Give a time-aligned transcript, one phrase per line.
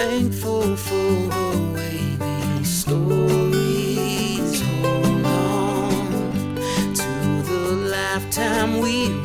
[0.00, 4.52] thankful for her wavy stories.
[4.62, 6.54] Hold on
[7.00, 7.12] to
[7.50, 7.62] the
[7.96, 9.19] lifetime we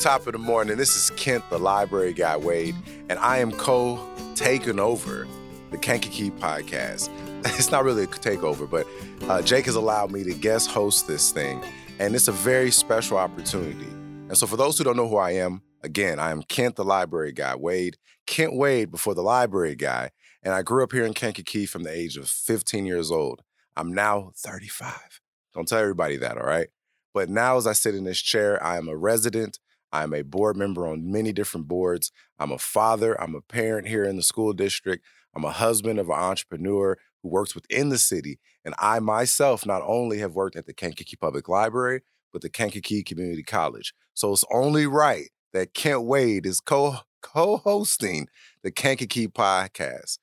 [0.00, 0.78] top of the morning.
[0.78, 2.74] This is Kent, the library guy, Wade,
[3.10, 4.00] and I am co
[4.34, 5.28] taking over
[5.70, 7.10] the Kankakee podcast.
[7.58, 8.86] It's not really a takeover, but
[9.28, 11.62] uh, Jake has allowed me to guest host this thing,
[11.98, 13.88] and it's a very special opportunity.
[14.28, 16.84] And so, for those who don't know who I am, again, I am Kent, the
[16.84, 20.10] library guy, Wade, Kent Wade before the library guy,
[20.42, 23.42] and I grew up here in Kankakee from the age of 15 years old.
[23.76, 25.20] I'm now 35.
[25.54, 26.68] Don't tell everybody that, all right?
[27.12, 29.58] But now, as I sit in this chair, I am a resident.
[29.92, 32.12] I'm a board member on many different boards.
[32.38, 33.20] I'm a father.
[33.20, 35.04] I'm a parent here in the school district.
[35.34, 38.38] I'm a husband of an entrepreneur who works within the city.
[38.64, 42.02] And I myself not only have worked at the Kankakee Public Library,
[42.32, 43.94] but the Kankakee Community College.
[44.14, 48.28] So it's only right that Kent Wade is co hosting
[48.62, 50.18] the Kankakee podcast.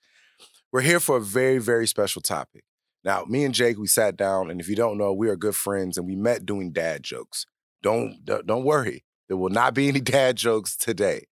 [0.72, 2.64] We're here for a very, very special topic.
[3.04, 5.56] Now, me and Jake, we sat down, and if you don't know, we are good
[5.56, 7.45] friends, and we met doing dad jokes.
[7.82, 11.28] Don't don't don't worry, there will not be any dad jokes today.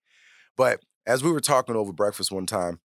[0.57, 2.79] But as we were talking over breakfast one time,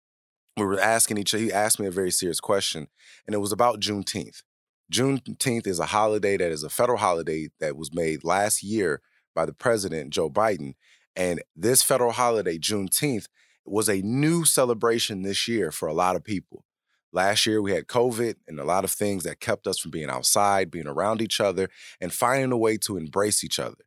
[0.57, 1.43] we were asking each other.
[1.43, 2.87] He asked me a very serious question,
[3.25, 4.43] and it was about Juneteenth.
[4.91, 9.01] Juneteenth is a holiday that is a federal holiday that was made last year
[9.35, 10.73] by the president Joe Biden,
[11.15, 13.27] and this federal holiday, Juneteenth,
[13.65, 16.65] was a new celebration this year for a lot of people.
[17.11, 20.09] Last year, we had COVID and a lot of things that kept us from being
[20.09, 23.83] outside, being around each other, and finding a way to embrace each other.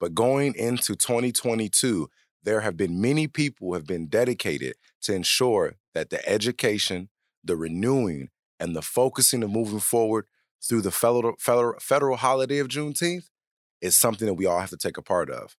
[0.00, 2.08] But going into 2022,
[2.42, 7.08] there have been many people who have been dedicated to ensure that the education,
[7.42, 8.30] the renewing,
[8.60, 10.26] and the focusing of moving forward
[10.62, 13.28] through the federal, federal, federal holiday of Juneteenth
[13.80, 15.56] is something that we all have to take a part of.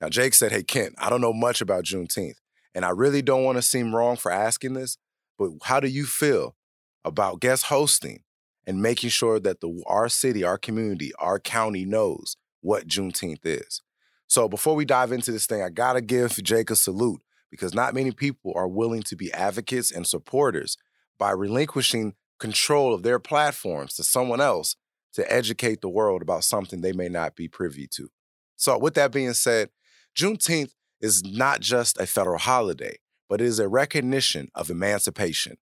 [0.00, 2.38] Now, Jake said, Hey, Kent, I don't know much about Juneteenth,
[2.74, 4.98] and I really don't want to seem wrong for asking this,
[5.38, 6.56] but how do you feel
[7.04, 8.22] about guest hosting
[8.66, 13.82] and making sure that the our city, our community, our county knows what Juneteenth is?
[14.26, 17.20] So before we dive into this thing, I gotta give Jake a salute
[17.50, 20.78] because not many people are willing to be advocates and supporters
[21.18, 24.76] by relinquishing control of their platforms to someone else
[25.12, 28.08] to educate the world about something they may not be privy to.
[28.56, 29.68] So, with that being said,
[30.16, 32.96] Juneteenth is not just a federal holiday,
[33.28, 35.58] but it is a recognition of emancipation.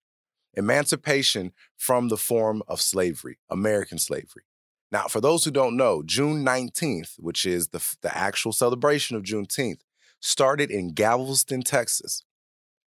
[0.54, 4.44] Emancipation from the form of slavery, American slavery.
[4.92, 9.22] Now, for those who don't know, June 19th, which is the, the actual celebration of
[9.22, 9.80] Juneteenth,
[10.20, 12.24] started in Galveston, Texas.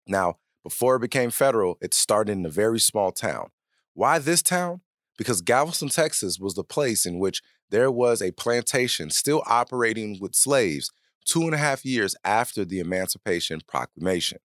[0.07, 3.49] Now, before it became federal, it started in a very small town.
[3.95, 4.83] Why this town?
[5.19, 10.37] Because Galveston, Texas was the place in which there was a plantation still operating with
[10.37, 10.93] slaves
[11.25, 14.39] two and a half years after the Emancipation Proclamation.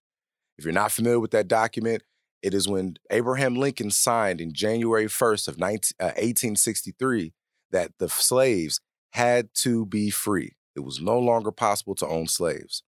[0.56, 2.04] If you're not familiar with that document,
[2.42, 7.32] it is when Abraham Lincoln signed in January 1st of 19, uh, 1863
[7.72, 10.56] that the slaves had to be free.
[10.76, 12.82] It was no longer possible to own slaves.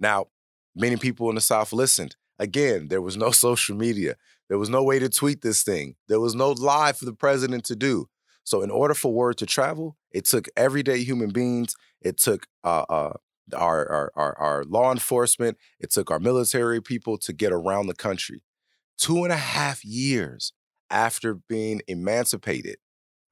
[0.00, 0.26] Now,
[0.74, 2.16] many people in the South listened.
[2.38, 4.16] Again, there was no social media.
[4.48, 5.96] There was no way to tweet this thing.
[6.08, 8.08] There was no live for the president to do.
[8.44, 11.74] So, in order for word to travel, it took everyday human beings.
[12.00, 13.12] It took uh, uh,
[13.54, 15.58] our, our, our, our law enforcement.
[15.78, 18.42] It took our military people to get around the country.
[18.96, 20.54] Two and a half years
[20.90, 22.78] after being emancipated.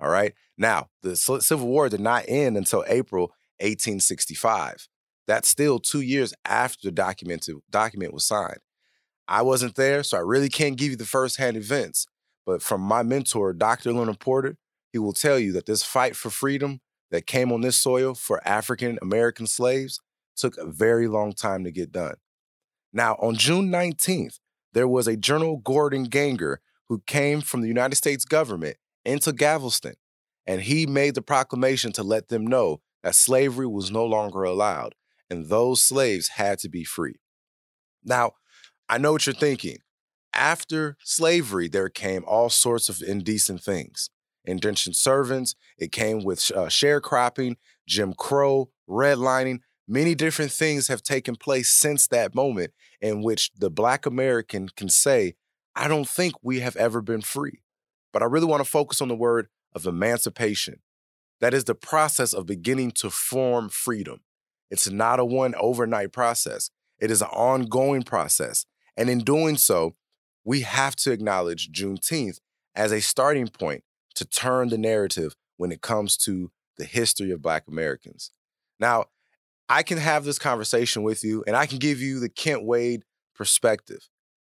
[0.01, 0.35] All right.
[0.59, 4.89] Now, the Civil War did not end until April 1865.
[5.27, 8.61] That's still two years after the document, document was signed.
[9.29, 12.07] I wasn't there, so I really can't give you the firsthand events.
[12.45, 13.93] But from my mentor, Dr.
[13.93, 14.57] Leonard Porter,
[14.93, 18.47] he will tell you that this fight for freedom that came on this soil for
[18.47, 20.01] African American slaves
[20.37, 22.15] took a very long time to get done.
[22.93, 24.39] Now, on June 19th,
[24.73, 28.77] there was a General Gordon Granger who came from the United States government
[29.07, 29.95] into Galveston,
[30.47, 34.95] and he made the proclamation to let them know that slavery was no longer allowed
[35.31, 37.17] and those slaves had to be free.
[38.05, 38.33] Now,
[38.89, 39.79] I know what you're thinking.
[40.33, 44.11] after slavery, there came all sorts of indecent things.
[44.45, 47.57] Indentured servants, it came with uh, sharecropping,
[47.89, 49.61] Jim Crow, redlining.
[49.89, 54.91] Many different things have taken place since that moment in which the Black American can
[54.91, 55.37] say,
[55.75, 57.63] I don't think we have ever been free.
[58.17, 60.81] But I really want to focus on the word of emancipation.
[61.43, 64.21] That is the process of beginning to form freedom.
[64.71, 68.65] It's not a one overnight process, it is an ongoing process.
[68.97, 69.97] And in doing so,
[70.47, 72.39] we have to acknowledge Juneteenth
[72.75, 73.85] as a starting point
[74.15, 78.31] to turn the narrative when it comes to the history of Black Americans.
[78.81, 79.09] Now,
[79.69, 83.03] I can have this conversation with you and I can give you the Kent Wade
[83.35, 84.09] perspective.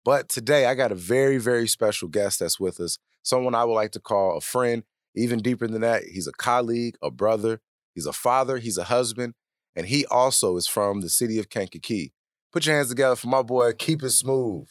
[0.05, 3.73] But today I got a very, very special guest that's with us, someone I would
[3.73, 4.83] like to call a friend.
[5.15, 7.59] Even deeper than that, he's a colleague, a brother,
[7.95, 9.33] he's a father, he's a husband,
[9.75, 12.13] and he also is from the city of Kankakee.
[12.53, 14.67] Put your hands together for my boy, Keep It Smooth.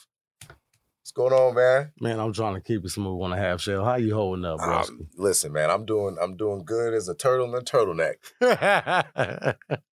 [1.00, 1.92] What's going on, man?
[2.00, 3.84] Man, I'm trying to keep it smooth on a half shell.
[3.84, 4.78] How you holding up, bro?
[4.78, 8.14] Um, listen, man, I'm doing I'm doing good as a turtle in a turtleneck.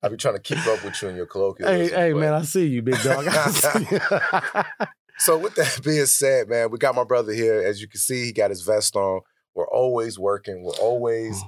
[0.02, 1.68] I be trying to keep up with you in your colloquial.
[1.68, 3.26] hey, hey, but- man, I see you, big dog.
[3.28, 4.00] I see you.
[5.18, 7.62] So with that being said, man, we got my brother here.
[7.62, 9.20] As you can see, he got his vest on.
[9.54, 10.64] We're always working.
[10.64, 11.42] We're always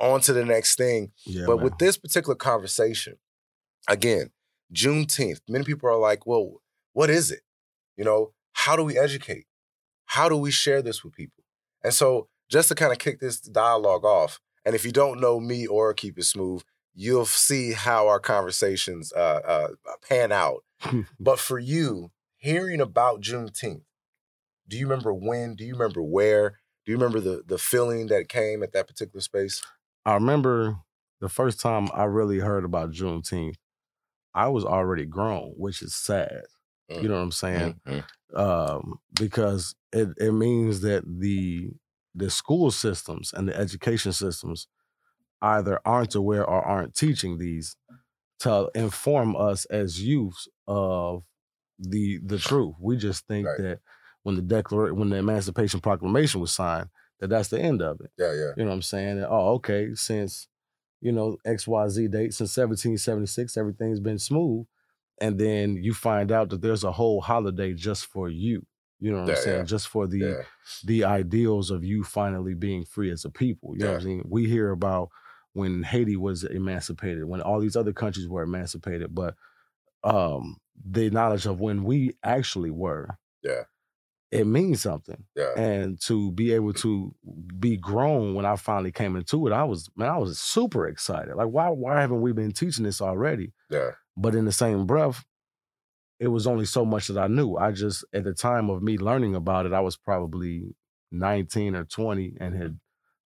[0.00, 1.12] on to the next thing.
[1.26, 1.64] yeah, but man.
[1.64, 3.16] with this particular conversation,
[3.86, 4.30] again,
[4.74, 6.62] Juneteenth, many people are like, well,
[6.92, 7.40] what is it?
[7.96, 9.46] You know, how do we educate?
[10.06, 11.44] How do we share this with people?
[11.84, 15.40] And so just to kind of kick this dialogue off, and if you don't know
[15.40, 16.62] me or Keep It Smooth,
[16.94, 19.68] you'll see how our conversations uh, uh,
[20.08, 20.64] pan out.
[21.20, 22.10] But for you,
[22.40, 23.84] hearing about Juneteenth,
[24.68, 25.56] do you remember when?
[25.56, 26.60] Do you remember where?
[26.86, 29.62] Do you remember the the feeling that came at that particular space?
[30.04, 30.78] I remember
[31.20, 33.56] the first time I really heard about Juneteenth,
[34.34, 36.42] I was already grown, which is sad.
[36.88, 37.80] You know what I'm saying?
[37.86, 38.04] Mhm.
[38.34, 41.70] um, because it, it means that the
[42.14, 44.66] the school systems and the education systems
[45.42, 47.76] either aren't aware or aren't teaching these
[48.40, 51.24] to inform us as youths of
[51.80, 52.74] the the truth.
[52.80, 53.58] We just think Right.
[53.58, 53.80] that
[54.22, 56.88] when the declaration when the Emancipation Proclamation was signed,
[57.20, 58.10] that that's the end of it.
[58.18, 58.52] Yeah, yeah.
[58.56, 59.18] You know what I'm saying?
[59.18, 60.48] And, oh, okay, since
[61.00, 64.66] you know XYZ date since 1776, everything's been smooth.
[65.22, 68.66] And then you find out that there's a whole holiday just for you.
[69.00, 69.56] You know what Yeah, I'm saying?
[69.58, 69.64] yeah.
[69.64, 70.42] Just for the Yeah.
[70.84, 73.74] the ideals of you finally being free as a people.
[73.76, 74.22] You know what I'm saying?
[74.28, 75.08] We hear about
[75.54, 79.34] when Haiti was emancipated, when all these other countries were emancipated, but
[80.04, 83.64] um the knowledge of when we actually were, Yeah.
[84.30, 85.52] it means something Yeah.
[85.56, 87.14] and to be able to
[87.58, 91.34] be grown when I finally came into it, I was man, I was super excited.
[91.36, 93.52] Like, why why haven't we been teaching this already?
[93.70, 93.90] Yeah.
[94.16, 95.24] But in the same breath,
[96.18, 97.56] it was only so much that I knew.
[97.56, 100.74] I just at the time of me learning about it, I was probably
[101.12, 102.78] 19 or 20 and had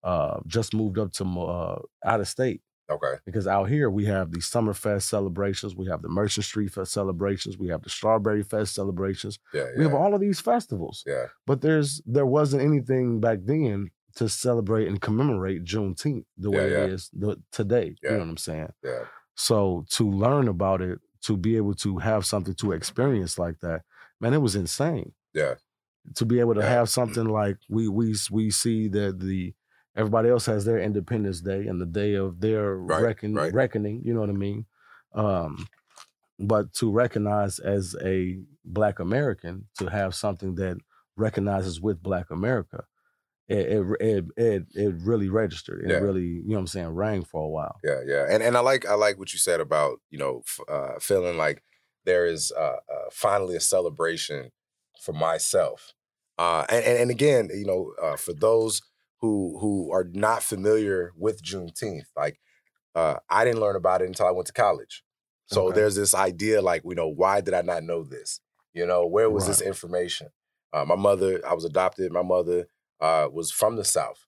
[0.04, 2.62] uh, just moved up to uh, out of state
[2.92, 3.16] Okay.
[3.26, 7.58] because out here we have the Summerfest celebrations, we have the Merchant Street Fest celebrations,
[7.58, 9.40] we have the Strawberry Fest celebrations.
[9.54, 9.68] Yeah.
[9.78, 11.26] We have all of these festivals Yeah.
[11.46, 16.78] but there's there wasn't anything back then to celebrate and commemorate Juneteenth the way Yeah,
[16.84, 16.94] it yeah.
[16.96, 17.96] is the, today.
[18.04, 18.12] Yeah.
[18.12, 18.72] You know what I'm saying?
[18.84, 19.04] Yeah.
[19.36, 23.84] So to learn about it, to be able to have something to experience like that,
[24.20, 25.14] man, it was insane.
[25.34, 25.56] Yeah.
[26.16, 26.70] To be able to Yeah.
[26.70, 26.92] have mm.
[26.92, 29.54] something like we we we see that the
[29.96, 33.54] everybody else has their Independence Day and the day of their Right, reckon, right.
[33.54, 34.02] reckoning.
[34.04, 34.66] You know what I mean?
[35.14, 35.68] Um,
[36.40, 40.78] but to recognize as a Black American to have something that
[41.16, 42.86] recognizes with Black America,
[43.48, 45.84] it it it it, it really registered.
[45.84, 45.98] It Yeah.
[45.98, 47.78] really, you know what I'm saying, rang for a while.
[47.84, 51.00] Yeah, yeah, and and I like I like what you said about you know uh,
[51.00, 51.64] feeling like
[52.06, 54.52] there is uh, uh, finally a celebration
[55.04, 55.94] for myself,
[56.38, 58.82] uh, and, and and again, you know, uh, for those
[59.22, 62.40] who who are not familiar with Juneteenth, like
[62.96, 65.04] uh, I didn't learn about it until I went to college,
[65.48, 65.76] so Okay.
[65.76, 68.42] there's this idea like you know why did I not know this?
[68.74, 70.30] You know, where was this information?
[70.74, 72.12] Uh, my mother, I was adopted.
[72.12, 72.68] My mother
[73.02, 74.26] uh, was from the South,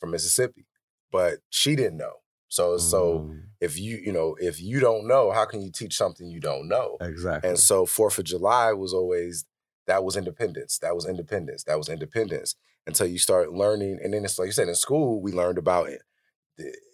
[0.00, 0.66] from Mississippi,
[1.10, 2.16] but she didn't know.
[2.48, 5.96] So so Mm, if you you know if you don't know how can you teach
[5.96, 7.48] something you don't know exactly.
[7.50, 9.44] and so fourth of july was always
[9.86, 14.24] that was independence that was independence that was independence until you start learning and then
[14.24, 16.02] it's like you said in school we learned about it.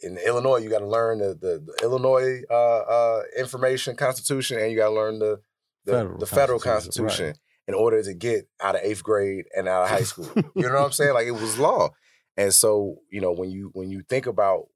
[0.03, 4.71] In illinois you got to learn the, the, the illinois uh, uh, information constitution and
[4.71, 5.41] you got to learn the
[5.89, 7.39] the Federal the federal Constitution, right.
[7.67, 10.31] in order to get out of eighth grade and out of high school.
[10.37, 11.15] You know what i'm saying?
[11.15, 11.91] Like it was law.
[12.37, 14.67] And so you know when you when you think about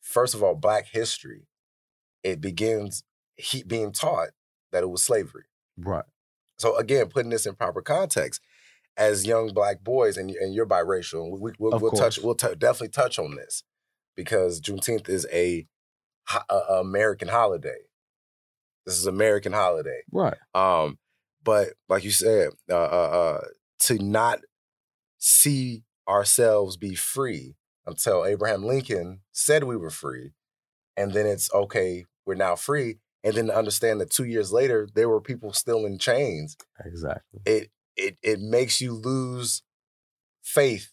[0.00, 1.46] first of all black history
[2.22, 3.04] it begins
[3.36, 4.28] he being taught
[4.72, 5.44] that it was slavery.
[5.78, 6.04] Right.
[6.58, 8.40] so again putting this in proper context
[8.96, 12.54] as young black boys, and and you're biracial, we, we, we'll, we'll touch we'll t-
[12.58, 13.64] definitely touch on this
[14.16, 15.66] because Juneteenth is a,
[16.50, 17.78] a- a American holiday.
[18.86, 20.00] This is American holiday.
[20.10, 20.36] Right.
[20.54, 20.98] Um,
[21.44, 23.44] but like you said, uh, uh, uh,
[23.80, 24.40] to not
[25.18, 27.54] see ourselves be free
[27.86, 30.32] until Abraham Lincoln said we were free,
[30.96, 34.88] and then it's okay, we're now free, and then to understand that two years later
[34.94, 36.56] there were people still in chains.
[36.84, 37.40] Exactly.
[37.46, 39.62] It it it makes you lose
[40.42, 40.92] faith.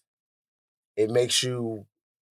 [0.95, 1.85] It makes you.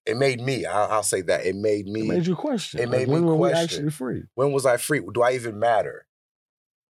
[0.07, 0.65] It made me.
[0.65, 1.45] I'll, I'll say that.
[1.45, 2.03] It made me.
[2.03, 2.81] It made you question.
[2.81, 3.65] it like, made me when were we question.
[3.65, 4.23] actually free?
[4.35, 5.01] when was I free?
[5.13, 6.07] Do I even matter?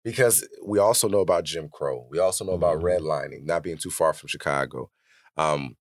[0.05, 2.07] Because we also know about Jim Crow.
[2.11, 2.83] We also know about Mhm.
[2.83, 4.91] redlining, not being too far from Chicago.
[5.37, 5.77] Um,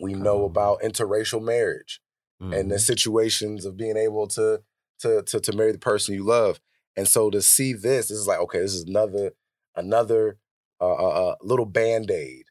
[0.00, 2.00] we know about interracial marriage
[2.40, 2.80] and the Mhm.
[2.80, 4.62] situations of being able to,
[5.00, 6.60] to to to marry the person you love.
[6.96, 9.32] And so to see this, this is like okay, this is another
[9.74, 10.38] another
[10.80, 12.44] uh, uh, uh, little band aid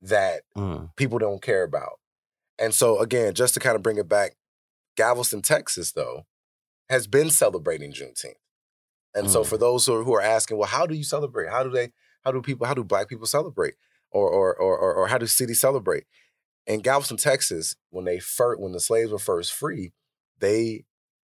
[0.00, 0.90] that Mm.
[0.96, 2.00] people don't care about.
[2.58, 4.36] And so again, just to kind of bring it back,
[4.96, 6.26] Galveston, Texas, though,
[6.88, 8.34] has been celebrating Juneteenth.
[9.14, 9.46] And so Mm.
[9.46, 11.48] for those who are, who are asking, well, how do you celebrate?
[11.50, 11.92] How do they?
[12.24, 12.66] How do people?
[12.66, 13.74] How do Black people celebrate?
[14.10, 16.04] Or or or or, or how do cities celebrate?
[16.66, 19.92] In Galveston, Texas, when they first when the slaves were first free,
[20.38, 20.84] they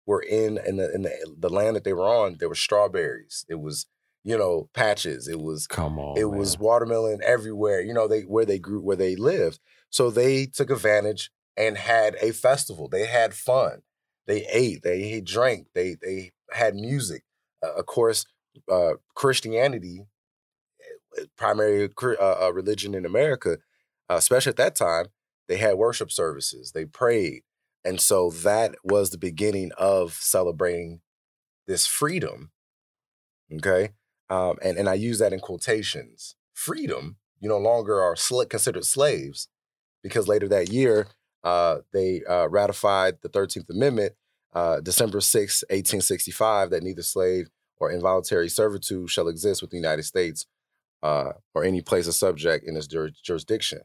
[0.07, 2.37] were in in the in the, the land that they were on.
[2.39, 3.45] There were strawberries.
[3.49, 3.87] It was
[4.25, 5.29] you know patches.
[5.29, 6.19] It was Come on.
[6.19, 9.61] it was watermelon everywhere you know they where they grew where they lived.
[9.91, 12.89] So they took advantage and had a festival.
[12.89, 13.83] They had fun.
[14.27, 17.25] They ate they drank they they had music.
[17.63, 18.25] Uh, of course
[18.71, 20.07] uh, christianity
[21.19, 23.59] eh, primary uh, uh, religion in america
[24.09, 25.07] uh, especially at that time
[25.49, 27.43] they had worship services they prayed.
[27.85, 31.01] And so that was the beginning of celebrating
[31.67, 32.51] this freedom
[33.53, 33.91] okay
[34.31, 36.37] um, and, and I use that in quotations.
[36.55, 39.49] Freedom, you no longer are sl- considered slaves
[40.03, 41.09] because later that year,
[41.43, 44.13] uh, they uh, ratified the 13th Amendment,
[44.55, 50.03] uh, December 6, 1865, that neither slave or involuntary servitude shall exist with the United
[50.05, 50.47] States
[51.03, 53.81] uh, or any place or subject in its jur- jurisdiction,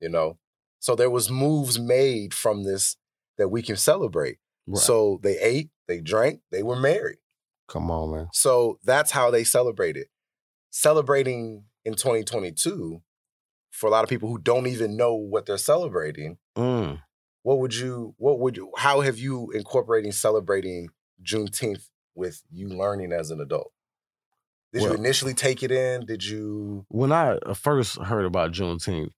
[0.00, 0.38] you know?
[0.78, 2.96] So there was moves made from this
[3.36, 4.38] that we can celebrate.
[4.66, 4.80] Right.
[4.80, 7.18] So they ate, they drank, they were married.
[7.70, 8.28] Come on, man.
[8.32, 10.08] So that's how they celebrated.
[10.70, 13.00] Celebrating in 2022,
[13.70, 17.00] for a lot of people who don't even know what they're celebrating, Mm.
[17.42, 20.88] what would you, what would you, how have you incorporating celebrating
[21.22, 23.72] Juneteenth with you learning as an adult?
[24.72, 26.06] Did you initially take it in?
[26.06, 29.10] Did you, When I uh, first heard about Juneteenth,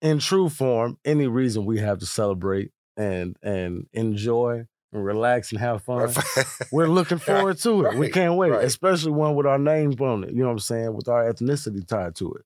[0.00, 5.60] in true form, any reason we have to celebrate and and enjoy and relax and
[5.60, 6.12] have fun,
[6.72, 7.96] we're looking forward to it.
[7.96, 8.64] we can't wait, right.
[8.64, 10.30] especially one with our names on it.
[10.30, 10.94] You know what I'm saying?
[10.94, 12.44] With our ethnicity tied to it.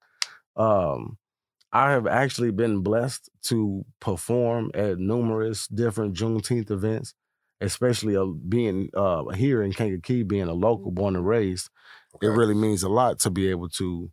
[0.60, 1.16] Um,
[1.72, 7.14] I have actually been blessed to perform at numerous different Juneteenth events,
[7.60, 11.70] especially uh, being uh, here in Kankakee, being a local, born and raised.
[12.20, 14.10] It really means a lot to be able to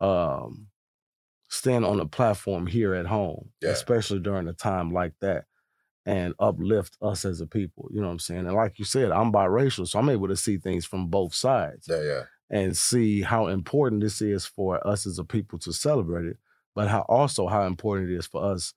[0.00, 0.66] um,
[1.48, 3.70] stand on a platform here at home, Yeah.
[3.70, 5.44] especially during a time like that,
[6.06, 7.88] and uplift us as a people.
[7.92, 8.46] You know what I'm saying?
[8.46, 11.86] And like you said, I'm biracial, so I'm able to see things from both sides
[11.88, 16.26] yeah, yeah, and see how important this is for us as a people to celebrate
[16.26, 16.38] it,
[16.74, 18.74] but how also how important it is for us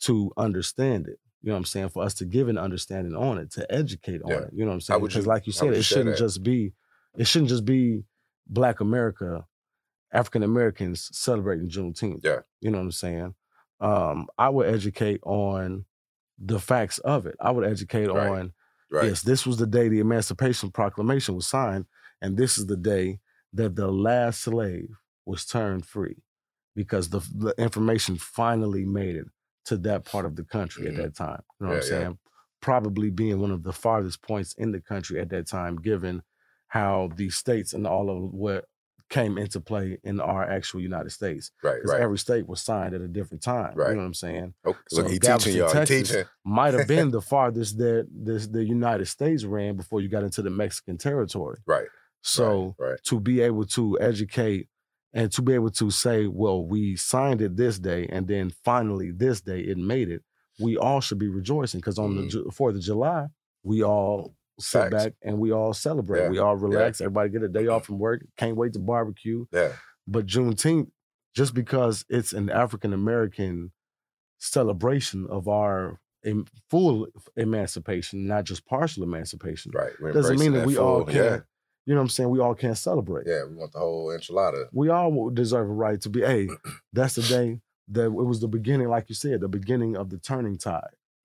[0.00, 1.18] to understand it.
[1.42, 1.88] You know what I'm saying?
[1.90, 4.50] For us to give an understanding on it, to educate on it.
[4.52, 5.00] You know what I'm saying?
[5.00, 6.18] Because like you said, it shouldn't that?
[6.18, 6.72] just be
[7.16, 8.04] it shouldn't just be
[8.46, 9.46] Black America,
[10.12, 12.20] African Americans celebrating Juneteenth.
[12.24, 12.40] Yeah.
[12.60, 13.34] You know what I'm saying?
[13.80, 15.84] Um, I would educate on
[16.38, 17.36] the facts of it.
[17.40, 18.28] I would educate Right.
[18.28, 18.52] on
[18.90, 19.06] right.
[19.06, 21.86] Yes, this was the day the Emancipation Proclamation was signed,
[22.20, 23.20] and this is the day
[23.52, 24.88] that the last slave
[25.24, 26.22] was turned free
[26.74, 29.26] because the, the information finally made it
[29.64, 30.88] to that part of the country Mhm.
[30.90, 31.42] at that time.
[31.58, 32.04] You know what I'm Yeah, yeah.
[32.04, 32.18] saying?
[32.60, 36.22] Probably being one of the farthest points in the country at that time, given
[36.68, 38.66] how the states and all of what
[39.08, 41.52] came into play in our actual United States.
[41.62, 42.00] Right, Because right.
[42.02, 43.74] every state was signed at a different time.
[43.76, 43.90] Right.
[43.90, 44.54] You know what I'm saying?
[44.66, 45.68] Okay, so look, he Galveston, teaching y'all.
[45.68, 46.24] He Texas, teaching.
[46.44, 50.42] might have been the farthest that this the United States ran before you got into
[50.42, 51.58] the Mexican territory.
[51.66, 51.86] Right.
[52.22, 52.98] So right, right.
[53.04, 54.68] to be able to educate
[55.12, 59.12] and to be able to say, well, we signed it this day, and then finally
[59.12, 60.22] this day it made it.
[60.58, 62.44] We all should be rejoicing because on Mhm.
[62.46, 63.26] the Fourth of July,
[63.62, 64.94] we all sit Facts.
[65.04, 66.22] back and we all celebrate.
[66.22, 67.00] Yeah, We all relax.
[67.00, 68.24] Everybody get a day off from work.
[68.36, 69.46] Can't wait to barbecue.
[69.52, 69.72] Yeah.
[70.06, 70.90] But Juneteenth,
[71.34, 73.72] just because it's an African American
[74.38, 79.92] celebration of our em- full emancipation, not just partial emancipation, Right.
[80.00, 81.44] We're doesn't mean embracing that we all can't.
[81.84, 83.26] you know what I'm saying, we all can't celebrate.
[83.26, 84.66] Yeah, we want the whole enchilada.
[84.72, 86.48] We all deserve a right to be, hey,
[86.92, 90.18] that's the day that it was the beginning, like you said, the beginning of the
[90.18, 90.82] turning tide.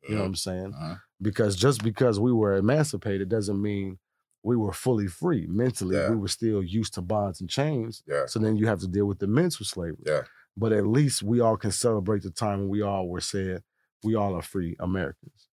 [0.08, 0.74] You know what I'm saying?
[0.74, 1.00] Mhm.
[1.22, 4.00] Because just because we were emancipated doesn't mean
[4.44, 5.46] we were fully free.
[5.48, 6.10] Mentally, Yeah.
[6.10, 8.02] we were still used to bonds and chains.
[8.08, 8.26] Yeah.
[8.26, 10.04] So then you have to deal with the mental slavery.
[10.06, 10.22] Yeah.
[10.58, 13.62] But at least we all can celebrate the time when we all were said,
[14.04, 15.48] we all are free Americans.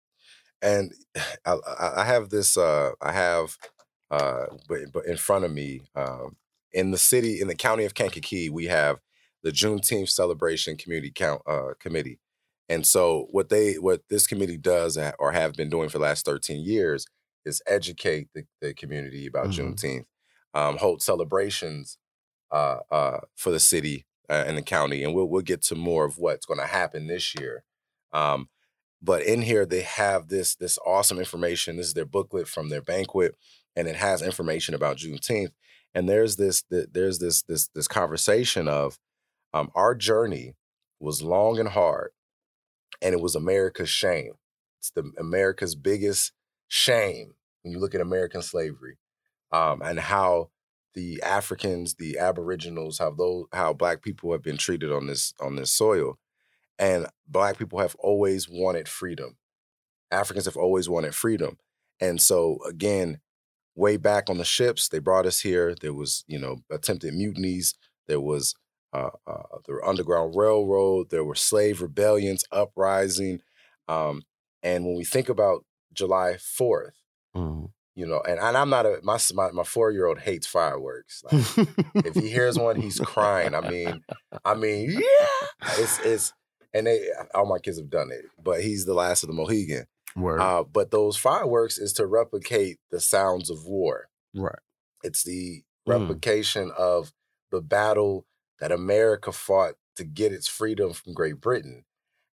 [0.62, 0.92] and
[1.44, 1.56] I,
[1.98, 2.56] I have this.
[2.56, 3.56] Uh, I have,
[4.10, 6.36] uh, but, but in front of me, um,
[6.72, 8.98] in the city, in the county of Kankakee, we have
[9.42, 12.18] the Juneteenth celebration community count uh, committee,
[12.68, 16.24] and so what they what this committee does or have been doing for the last
[16.24, 17.06] thirteen years
[17.44, 19.74] is educate the, the community about Mhm.
[19.74, 20.04] Juneteenth,
[20.54, 21.98] um, hold celebrations
[22.50, 26.04] uh, uh, for the city uh, and the county, and we'll we'll get to more
[26.04, 27.64] of what's going to happen this year.
[28.12, 28.48] Um,
[29.00, 31.76] but in here they have this this awesome information.
[31.76, 33.36] This is their booklet from their banquet,
[33.76, 35.52] and it has information about Juneteenth.
[35.94, 38.98] And there's this th- there's this this this conversation of
[39.54, 40.54] um, our journey
[41.00, 42.10] was long and hard,
[43.02, 44.32] and it was America's shame.
[44.78, 46.32] It's the America's biggest
[46.68, 48.98] shame when you look at American slavery,
[49.52, 50.50] um, and how
[50.94, 55.56] the Africans, the Aboriginals, how those how Black people have been treated on this on
[55.56, 56.18] this soil
[56.78, 59.36] and black people have always wanted freedom
[60.10, 61.58] africans have always wanted freedom
[62.00, 63.20] and so again
[63.74, 67.74] way back on the ships they brought us here there was you know attempted mutinies
[68.06, 68.54] there was
[68.92, 73.40] uh, uh, the underground railroad there were slave rebellions uprising
[73.88, 74.22] um,
[74.62, 76.92] and when we think about july 4th
[77.36, 77.70] Mhm.
[77.94, 81.66] you know and, and i'm not a my my, my four-year-old hates fireworks like,
[82.04, 83.54] if he hears one, he's crying.
[83.54, 84.04] I mean,
[84.44, 85.46] I mean, yeah,
[85.78, 86.32] it's it's
[86.72, 89.86] and they all my kids have done it, but he's the last of the Mohegan.
[90.40, 94.08] Uh, but those fireworks is to replicate the sounds of war.
[94.34, 94.58] right.
[95.02, 95.90] It's the Mm.
[96.00, 97.12] replication of
[97.50, 98.26] the battle
[98.60, 101.84] that America fought to get its freedom from Great Britain.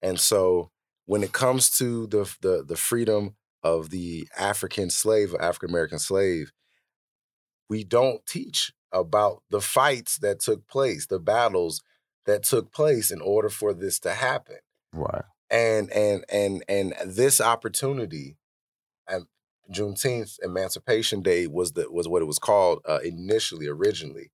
[0.01, 0.71] And so
[1.07, 6.53] when it comes to the the, the freedom of the African slave, African American slave,
[7.69, 11.83] we don't teach about the fights that took place, the battles
[12.27, 14.59] that took place in order for this to happen
[14.93, 15.25] Right.
[15.51, 18.37] and and and and this opportunity
[19.09, 19.27] and
[19.73, 24.31] Juneteenth Emancipation Day was the was what it was called uh, initially originally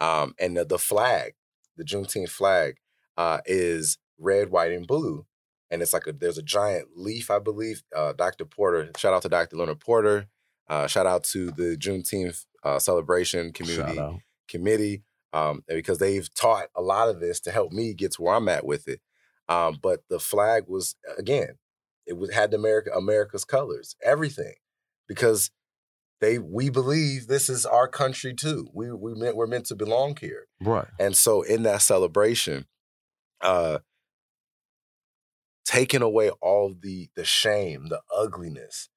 [0.00, 1.34] um, and the, the flag
[1.76, 2.76] the Juneteenth flag
[3.16, 5.26] uh, is red white and blue
[5.70, 8.44] and it's like a there's a giant leaf I believe uh, Dr.
[8.44, 9.56] Porter shout out to Dr.
[9.56, 10.26] Leonard Porter
[10.68, 16.82] uh, shout out to the Juneteenth uh, celebration community committee um, because they've taught a
[16.82, 19.00] lot of this to help me get to where I'm at with it.
[19.48, 21.58] Um, but the flag was again,
[22.06, 24.54] it was had America America's colors, everything,
[25.08, 25.50] because
[26.20, 28.68] they we believe this is our country too.
[28.74, 30.88] We we meant we're meant to belong here, Right.
[30.98, 32.66] and so in that celebration,
[33.40, 33.78] uh,
[35.64, 38.88] taking away all the the shame, the ugliness.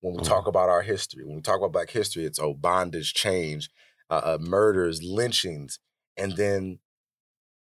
[0.00, 0.26] When we Mhm.
[0.28, 3.70] talk about our history, when we talk about Black history, it's oh bondage, change,
[4.10, 5.78] uh, uh, murders, lynchings,
[6.16, 6.80] and then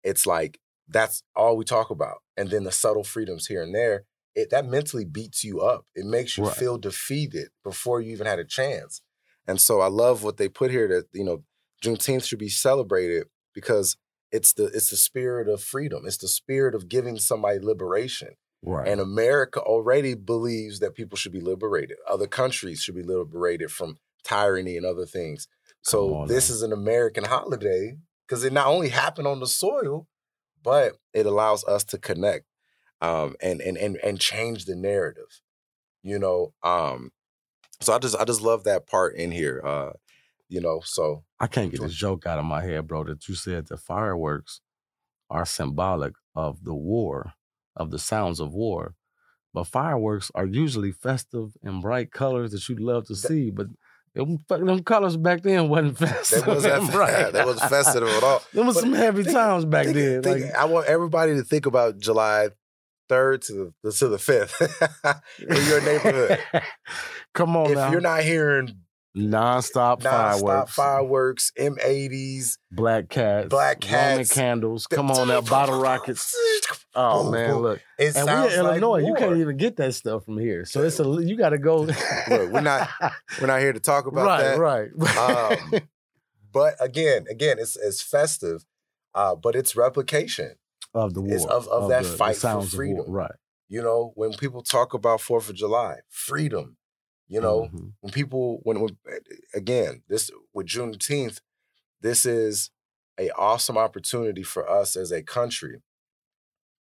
[0.02, 2.22] it's like that's all we talk about.
[2.36, 5.86] And then the subtle freedoms here and there, it that mentally beats you up.
[5.94, 6.56] It makes you Right.
[6.56, 9.02] feel defeated before you even had a chance.
[9.46, 11.44] And so I love what they put here that you know
[11.82, 13.96] Juneteenth should be celebrated because
[14.30, 16.04] it's the it's the spirit of freedom.
[16.06, 18.30] It's the spirit of giving somebody liberation.
[18.62, 18.86] Right.
[18.86, 21.96] And America already believes that people should be liberated.
[22.08, 25.48] Other countries should be liberated from tyranny and other things.
[25.82, 26.54] So on this now.
[26.54, 30.06] is an American holiday because it not only happened on the soil,
[30.62, 32.44] but it allows us to connect
[33.02, 35.40] um, and and and and change the narrative.
[36.02, 37.10] You know, um,
[37.80, 39.60] so I just I just love that part in here.
[39.64, 39.90] Uh,
[40.48, 43.34] you know, so I can't get this joke out of my head, bro, that you
[43.34, 44.60] said the fireworks
[45.30, 47.32] are symbolic of the war,
[47.76, 48.94] of the sounds of war.
[49.54, 53.50] But fireworks are usually festive and bright colors that you'd love to see.
[53.50, 53.66] But
[54.14, 56.44] them, them colors back then wasn't festive.
[56.44, 57.32] that was and bright.
[57.32, 58.42] that was festive at all.
[58.52, 60.22] There was But some heavy think- times back think- then.
[60.22, 62.48] think- like, I want everybody to think about July
[63.12, 64.54] third to the to the fifth
[65.38, 66.38] in your neighborhood.
[67.34, 67.90] Come on if now.
[67.90, 68.76] you're not hearing
[69.16, 74.32] nonstop, nonstop fireworks, fireworks, M80s, black cats, Black Roman cats.
[74.32, 74.86] candles.
[74.86, 76.34] Come on now, bottle rockets.
[76.94, 77.62] Oh Boom, man, boom.
[77.62, 77.80] look.
[77.98, 79.00] It And we're in Illinois.
[79.00, 80.64] like you can't even get that stuff from here.
[80.64, 81.76] So it's a you got to go.
[82.30, 82.88] Look, we're not
[83.40, 84.58] we're not here to talk about right, that.
[84.58, 85.80] right, Um,
[86.52, 88.64] but again, again, it's it's festive,
[89.14, 90.56] uh, but it's replication.
[90.94, 92.66] Of the war, it's of- of that the- the fight for of war.
[92.66, 93.10] freedom.
[93.10, 93.34] Right.
[93.68, 96.76] You know, when people talk about Fourth of July, freedom.
[97.28, 97.92] You know, Mhm.
[98.00, 98.98] when people when, when
[99.54, 101.40] again this with Juneteenth,
[102.00, 102.70] this is
[103.18, 105.82] a awesome opportunity for us as a country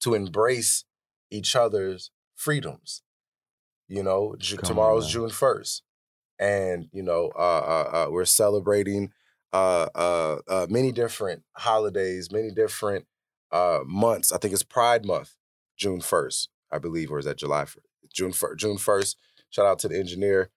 [0.01, 0.83] to embrace
[1.29, 3.03] each other's freedoms.
[3.87, 5.07] You know, Ju- Come on tomorrow's.
[5.09, 5.83] June first,
[6.39, 9.13] and you know uh, uh, uh, we're celebrating
[9.53, 13.05] uh, uh, uh, many different holidays, many different
[13.51, 14.31] uh, months.
[14.31, 15.35] I think it's Pride Month,
[15.77, 17.63] June first, I believe, or is that July?
[17.63, 17.77] 1st?
[18.13, 18.59] June first.
[18.59, 19.17] June first.
[19.49, 20.49] Shout out to the engineer,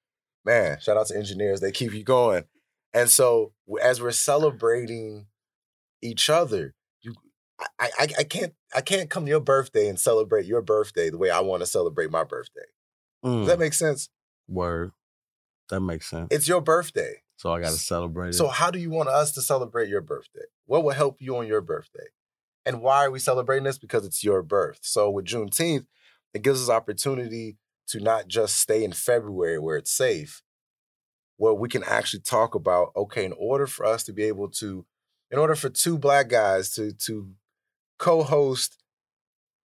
[0.45, 0.79] man.
[0.81, 1.61] Shout out to engineers.
[1.61, 2.45] They keep you going.
[2.93, 3.53] And so
[3.83, 5.27] as we're celebrating
[6.03, 7.15] each other, you,
[7.79, 11.19] I, I, I can't, I can't come to your birthday and celebrate your birthday the
[11.19, 12.61] way I want to celebrate my birthday.
[13.25, 14.09] Does Mm, that make sense?
[14.49, 14.93] word.
[15.71, 16.29] That makes sense.
[16.31, 17.23] It's your birthday.
[17.37, 18.33] so I got to celebrate it.
[18.35, 20.45] So how do you want us to celebrate your birthday?
[20.67, 22.05] What will help you on your birthday?
[22.67, 23.79] And why are we celebrating this?
[23.79, 24.81] Because it's your birth.
[24.83, 25.87] So with Juneteenth,
[26.33, 30.43] it gives us opportunity to not just stay in February where it's safe,
[31.37, 34.87] where we can actually talk about, okay, in order for us to be able to,
[35.31, 37.31] in order for two black guys to to
[37.99, 38.83] co-host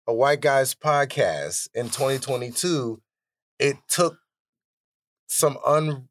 [0.07, 3.01] a white guy's podcast in 2022,
[3.59, 4.19] it took
[5.27, 6.09] some un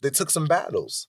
[0.00, 1.08] they took some battles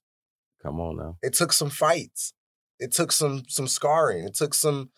[0.63, 1.17] Come on now.
[1.22, 2.34] it took some fights
[2.80, 4.89] it took some some scarring it took some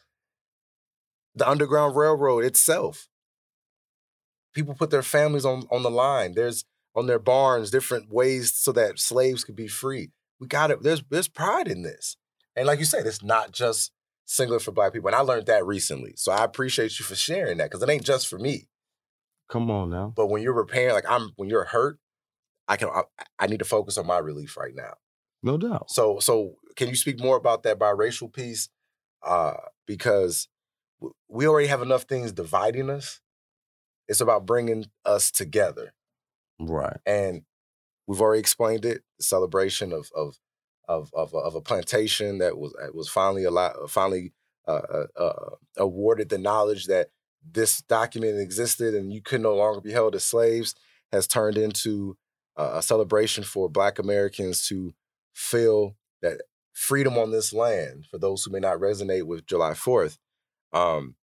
[1.36, 3.08] the underground railroad itself.
[4.54, 6.34] People put their families on on the line.
[6.36, 6.65] There's
[6.96, 10.12] on their barns different ways so that slaves could be free.
[10.39, 12.17] We got it there's there's pride in this.
[12.56, 13.91] And like you said it's not just
[14.26, 16.13] singular for black people and i learned that recently.
[16.15, 18.67] So i appreciate you for sharing that because it ain't just for me.
[19.50, 20.13] Come on now.
[20.15, 22.00] but when you're repairing like i'm when you're hurt
[22.67, 23.04] i can I,
[23.39, 24.93] I need to focus on my relief right now.
[25.41, 25.89] No doubt.
[25.89, 28.69] so, so can you speak more about that biracial piece?
[29.26, 30.48] Uh, because
[31.27, 33.21] we already have enough things dividing us.
[34.07, 35.93] It's about bringing us together,
[36.59, 36.97] Right.
[37.05, 37.43] and
[38.07, 39.03] we've already explained it.
[39.17, 40.39] The celebration of of
[40.87, 44.33] of of, of a plantation that was uh, was finally allowed, finally
[44.67, 47.09] uh, uh, uh, awarded the knowledge that
[47.49, 50.75] this document existed and you could no longer be held as slaves
[51.11, 52.17] has turned into
[52.57, 54.93] uh, a celebration for Black Americans to
[55.33, 56.41] feel that
[56.73, 58.05] freedom on this land.
[58.09, 60.17] For those who may not resonate with July Fourth,
[60.73, 61.15] um,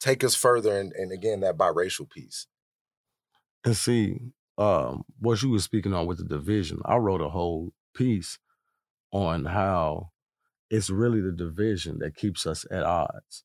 [0.00, 2.46] take us further, and, and again that biracial piece.
[3.64, 4.18] And see,
[4.56, 8.38] um, what you were speaking on with the division, I wrote a whole piece
[9.12, 10.10] on how
[10.70, 13.44] it's really the division that keeps us at odds,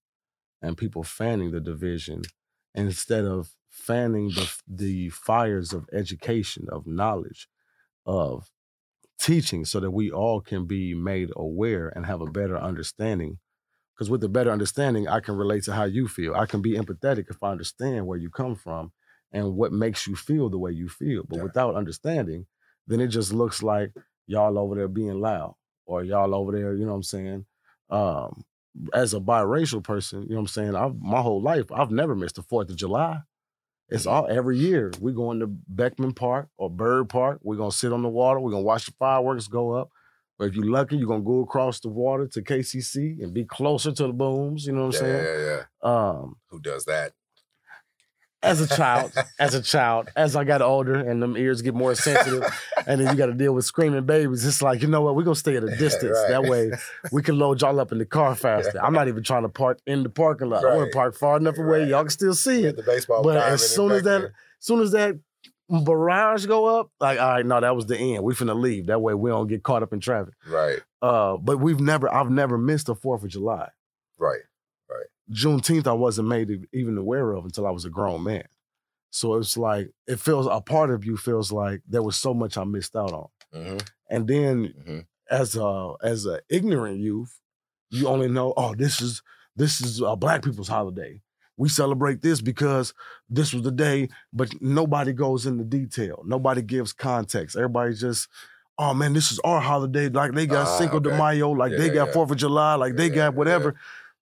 [0.62, 2.24] and people fanning the division
[2.76, 7.48] instead of fanning the the fires of education, of knowledge,
[8.06, 8.52] of
[9.20, 13.40] teaching, so that we all can be made aware and have a better understanding.
[13.96, 16.34] Because with the better understanding, I can relate to how you feel.
[16.36, 18.92] I can be empathetic if I understand where you come from
[19.32, 21.24] and what makes you feel the way you feel.
[21.28, 21.44] But Yeah.
[21.44, 22.48] without understanding,
[22.88, 23.92] then it just looks like
[24.26, 27.46] y'all over there being loud or y'all over there, you know what I'm saying?
[27.90, 28.46] Um,
[28.94, 30.76] as a biracial person, you know what I'm saying?
[30.76, 33.22] I've, my whole life, I've never missed the 4th of July.
[33.90, 34.92] It's all every year.
[35.00, 37.40] we going to Beckman Park or Bird Park.
[37.44, 38.40] We're going to sit on the water.
[38.40, 39.92] We're going to watch the fireworks go up.
[40.40, 43.46] But if you're lucky, you're going to go across the water to KCC and be
[43.46, 44.66] closer to the booms.
[44.66, 45.26] You know what I'm yeah, saying?
[45.48, 45.90] yeah, yeah.
[45.90, 47.14] Um, Who does that?
[48.42, 51.96] as a child, as a child, as I got older and them ears get more
[51.96, 52.44] sensitive,
[52.86, 54.46] and then you got to deal with screaming babies.
[54.46, 55.16] It's like you know what?
[55.16, 56.18] We're gonna stay at a distance.
[56.24, 56.30] Right.
[56.30, 56.72] That way
[57.14, 58.84] we can load y'all up in the car faster.
[58.84, 60.66] I'm not even trying to park in the parking lot.
[60.66, 60.92] I want Right.
[60.92, 61.88] to park far enough away Right.
[61.88, 62.76] y'all can still see it.
[62.76, 64.34] the baseball But as soon as that, Beckman.
[64.60, 65.16] soon as that
[65.70, 68.24] barrage go up, like all right, no, that was the end.
[68.24, 68.88] We finna leave.
[68.88, 70.34] That way we don't get caught up in traffic.
[70.48, 73.70] right, Uh, but we've never, I've never missed the Fourth of July.
[74.18, 74.42] right,
[74.90, 75.06] Right.
[75.32, 78.44] Juneteenth I wasn't made even aware of until I was a grown man.
[79.10, 82.58] So it's like it feels a part of you feels like there was so much
[82.58, 83.28] I missed out on.
[83.54, 83.78] hmm
[84.10, 85.00] And then hmm
[85.32, 87.40] as a as a ignorant youth,
[87.90, 89.22] you only know, oh, this is
[89.56, 91.22] this is a black people's holiday.
[91.58, 92.94] We celebrate this because
[93.30, 96.24] this was the day, but nobody goes into detail.
[96.26, 97.56] Nobody gives context.
[97.56, 98.28] Everybody just,
[98.80, 100.10] oh man, this is our holiday.
[100.10, 101.16] Like they got Ah, Cinco de.
[101.18, 102.14] Mayo, like they got yeah.
[102.14, 103.38] Fourth of July, like they Yeah, got yeah.
[103.38, 103.76] whatever.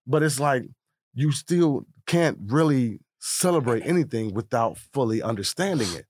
[0.06, 0.64] But it's like
[1.14, 6.06] you still can't really celebrate anything without fully understanding it.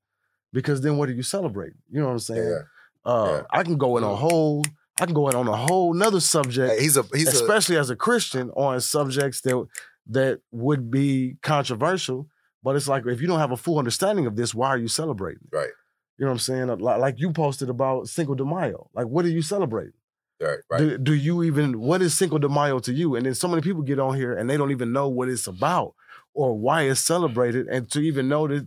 [0.52, 1.72] Because then what do you celebrate?
[1.90, 2.48] You know what I'm saying?
[2.48, 3.10] Yeah.
[3.10, 3.42] Uh, Yeah.
[3.50, 4.64] I can go in a whole,
[5.00, 7.76] I can go in on a whole nother subject, Hey, he's a he's a especially
[7.76, 9.66] as a Christian, on subjects that
[10.08, 12.28] that would be controversial.
[12.62, 14.88] But it's like if you don't have a full understanding of this, why are you
[14.88, 15.48] celebrating?
[15.52, 15.68] right,
[16.18, 16.78] You know what I'm saying?
[16.78, 18.88] Like, you posted about Cinco de Mayo.
[18.94, 19.94] Like, what are you celebrating?
[20.40, 20.78] right, right.
[20.78, 23.14] Do, do you even what is Cinco de Mayo to you?
[23.16, 25.46] And then so many people get on here and they don't even know what it's
[25.46, 25.94] about
[26.34, 28.66] or why it's celebrated, and to even know that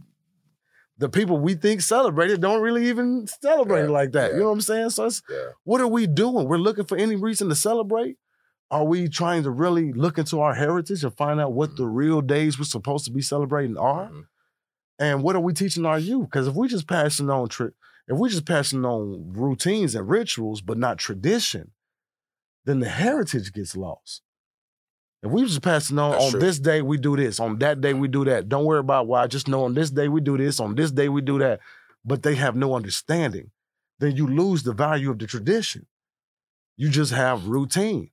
[0.98, 4.30] the people we think celebrate it don't really even celebrate it like that.
[4.32, 4.34] yeah.
[4.36, 4.90] You know what I'm saying?
[4.92, 5.38] So it's Yeah.
[5.64, 6.48] what are we doing?
[6.48, 8.18] We're looking for any reason to celebrate.
[8.72, 12.22] Are we trying to really look into our heritage and find out what the real
[12.22, 14.10] days we're supposed to be celebrating are?
[14.10, 14.28] Mhm.
[14.98, 16.26] And what are we teaching our youth?
[16.26, 17.72] Because if we just passing on tri-
[18.08, 21.72] if we just passing on routines and rituals, but not tradition,
[22.66, 24.22] then the heritage gets lost.
[25.24, 26.40] If we just passing on That's on true.
[26.40, 28.48] this day we do this, on that day we do that.
[28.48, 29.26] Don't worry about why.
[29.28, 31.62] Just know on this day we do this, on this day we do that.
[32.04, 33.52] But they have no understanding.
[34.00, 35.88] Then you lose the value of the tradition.
[36.78, 38.12] You just have routine.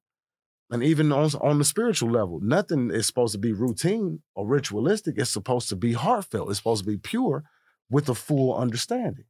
[0.72, 5.18] And even on, on the spiritual level, nothing is supposed to be routine or ritualistic.
[5.18, 6.48] It's supposed to be heartfelt.
[6.48, 7.44] It's supposed to be pure
[7.90, 9.26] with a full understanding.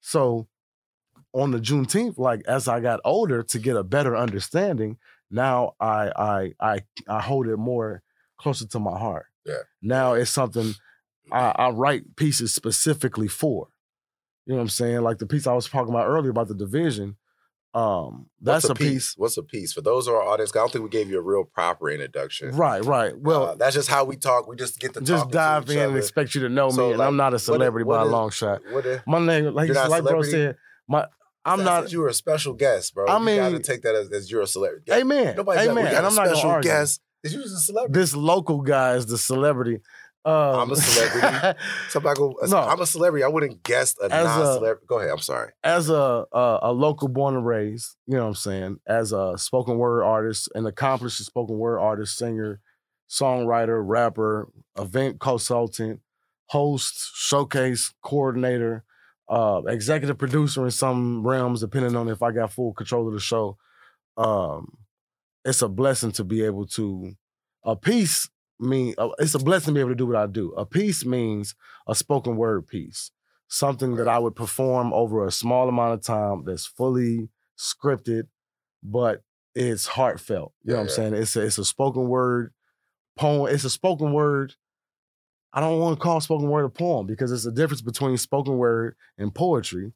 [0.00, 0.46] So
[1.34, 4.98] on the Juneteenth, like as I got older to get a better understanding,
[5.28, 8.02] now I I I I hold it more
[8.38, 9.26] closer to my heart.
[9.44, 9.62] Yeah.
[9.82, 10.74] Now it's something
[11.32, 13.68] I, I write pieces specifically for.
[14.46, 15.00] You know what I'm saying?
[15.02, 17.16] Like the piece I was talking about earlier about the division.
[17.74, 19.14] Um, that's What's a piece.
[19.16, 19.72] What's a piece?
[19.72, 22.56] For those of our audience, I don't think we gave you a real proper introduction.
[22.56, 23.16] Right, right.
[23.16, 24.48] Well, Uh, that's just how we talk.
[24.48, 26.98] We just get to just dive in and expect you to know So, me, and
[26.98, 28.62] like, I'm not a celebrity what by is- a long shot.
[28.70, 30.56] What My name, like, like bro said,
[30.88, 31.06] my
[31.44, 31.92] I'm not.
[31.92, 33.06] You were a special guest, bro.
[33.06, 34.90] I you gotta mean- take that as, as you're a celebrity.
[34.92, 35.36] Amen.
[35.36, 35.84] Nobody's like, Amen.
[35.84, 37.00] got and a I'm not special guest.
[37.22, 37.92] Is you a celebrity?
[37.98, 39.80] This local guy is the celebrity.
[40.28, 41.58] Um, I'm a celebrity.
[41.88, 42.36] Somebody go.
[42.48, 42.58] No.
[42.58, 43.24] I'm a celebrity.
[43.24, 44.84] I wouldn't guess a As non-celebrity.
[44.86, 45.10] Go ahead.
[45.10, 45.52] I'm sorry.
[45.64, 49.38] as a, a a local born and raised, you know what I'm saying, as a
[49.38, 52.60] spoken word artist, an accomplished spoken word artist, singer,
[53.08, 56.00] songwriter, rapper, event consultant,
[56.46, 58.84] host, showcase coordinator,
[59.30, 63.20] uh, executive producer in some realms, depending on if I got full control of the
[63.20, 63.56] show.
[64.18, 64.76] Um,
[65.44, 67.12] it's a blessing to be able to
[67.64, 68.28] a piece
[68.60, 70.52] mean uh, it's a blessing to be able to do what I do.
[70.52, 71.54] A piece means
[71.86, 73.10] a spoken word piece
[73.48, 78.24] something that I would perform over a small amount of time that's fully scripted,
[78.82, 79.22] but
[79.54, 80.52] it's heartfelt.
[80.62, 81.14] You know what I'm Yeah, saying?
[81.14, 82.52] It's a, it's a spoken word
[83.16, 83.52] poem.
[83.52, 84.54] It's a spoken word.
[85.52, 88.58] I don't want to call spoken word a poem because it's a difference between spoken
[88.58, 89.94] word and poetry.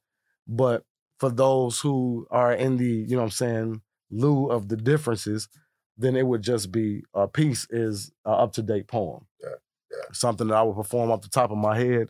[0.48, 0.84] But
[1.18, 5.48] for those who are in the, you know what I'm saying, lieu of the differences,
[5.96, 9.26] then it would just be uh, a piece is an up to date poem.
[9.42, 9.50] Yeah,
[9.90, 10.04] yeah.
[10.12, 12.08] Something that I would perform off the top of my head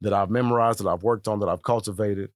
[0.00, 2.30] that I've memorized, that I've worked on, that I've cultivated.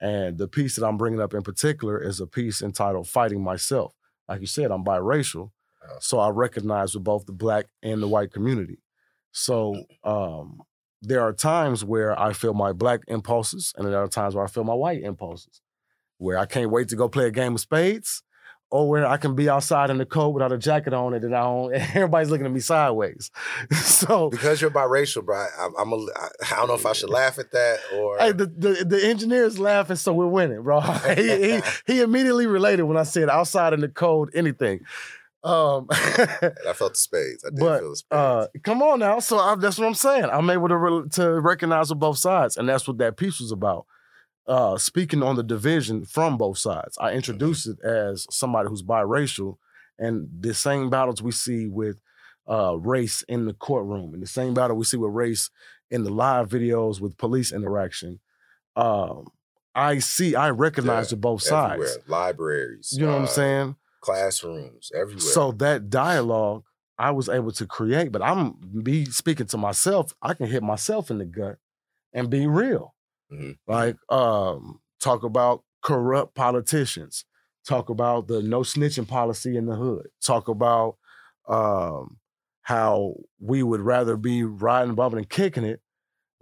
[0.00, 3.94] And the piece that I'm bringing up in particular is a piece entitled Fighting Myself.
[4.28, 5.50] Like you said, I'm biracial.
[5.82, 5.96] Oh.
[6.00, 8.78] So I recognize with both the black and the white community.
[9.32, 10.08] So mm-hmm.
[10.08, 10.62] um,
[11.02, 14.48] there are times where I feel my black impulses, and there are times where I
[14.48, 15.60] feel my white impulses,
[16.18, 18.22] where I can't wait to go play a game of spades,
[18.70, 21.34] or where I can be outside in the cold without a jacket on and, then
[21.34, 23.30] I don't, and everybody's looking at me sideways.
[23.82, 25.36] so Because you're biracial, bro.
[25.36, 25.96] I, I'm a.
[25.96, 28.18] I I don't know if I should laugh at that or.
[28.18, 30.80] Hey, the, the the engineer is laughing, so we're winning, bro.
[31.16, 31.22] he,
[31.54, 34.80] he he immediately related when I said outside in the cold, anything.
[35.42, 37.44] Um, I felt the spades.
[37.44, 38.12] I did but feel the spades.
[38.12, 39.20] uh, come on now.
[39.20, 40.24] So I, that's what I'm saying.
[40.24, 43.50] I'm able to re- to recognize with both sides, and that's what that piece was
[43.50, 43.86] about.
[44.50, 49.58] Uh, speaking on the division from both sides, I introduced it as somebody who's biracial,
[49.96, 52.00] and the same battles we see with
[52.50, 55.50] uh, race in the courtroom, and the same battle we see with race
[55.88, 58.18] in the live videos with police interaction.
[58.74, 59.28] Um,
[59.72, 61.86] I see, I recognize Yeah, with both everywhere.
[61.86, 61.98] sides.
[62.08, 62.92] Libraries.
[62.92, 63.76] You know what I'm uh, saying?
[64.00, 65.20] Classrooms everywhere.
[65.20, 66.64] So that dialogue
[66.98, 70.12] I was able to create, but I'm be speaking to myself.
[70.20, 71.58] I can hit myself in the gut
[72.12, 72.94] and be real.
[73.32, 73.58] Mhm.
[73.66, 77.24] Like um, talk about corrupt politicians.
[77.66, 80.08] Talk about the no snitching policy in the hood.
[80.24, 80.96] Talk about
[81.48, 82.18] um,
[82.62, 85.80] how we would rather be riding, bumping, and kicking it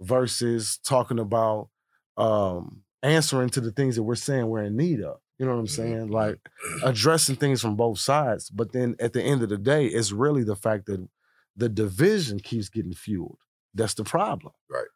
[0.01, 1.69] versus talking about
[2.17, 5.17] um, answering to the things that we're saying we're in need of.
[5.37, 5.69] You know what I'm Mhm.
[5.69, 6.07] saying?
[6.09, 6.39] Like
[6.83, 8.49] addressing things from both sides.
[8.49, 11.07] But then at the end of the day, it's really the fact that
[11.55, 13.39] the division keeps getting fueled.
[13.73, 14.53] That's the problem.
[14.69, 14.87] Right.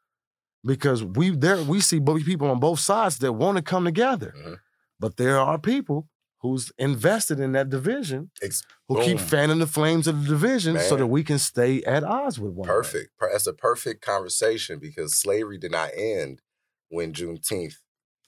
[0.66, 4.34] Because we there we see people on both sides that want to come together.
[4.38, 4.60] Mhm.
[5.00, 6.08] But there are people
[6.40, 10.96] who's invested in that division Ex- who keep fanning the flames of the division so
[10.98, 12.68] that we can stay at odds with one.
[12.68, 13.18] Perfect.
[13.18, 16.42] Per- That's a perfect conversation because slavery did not end
[16.90, 17.76] when Juneteenth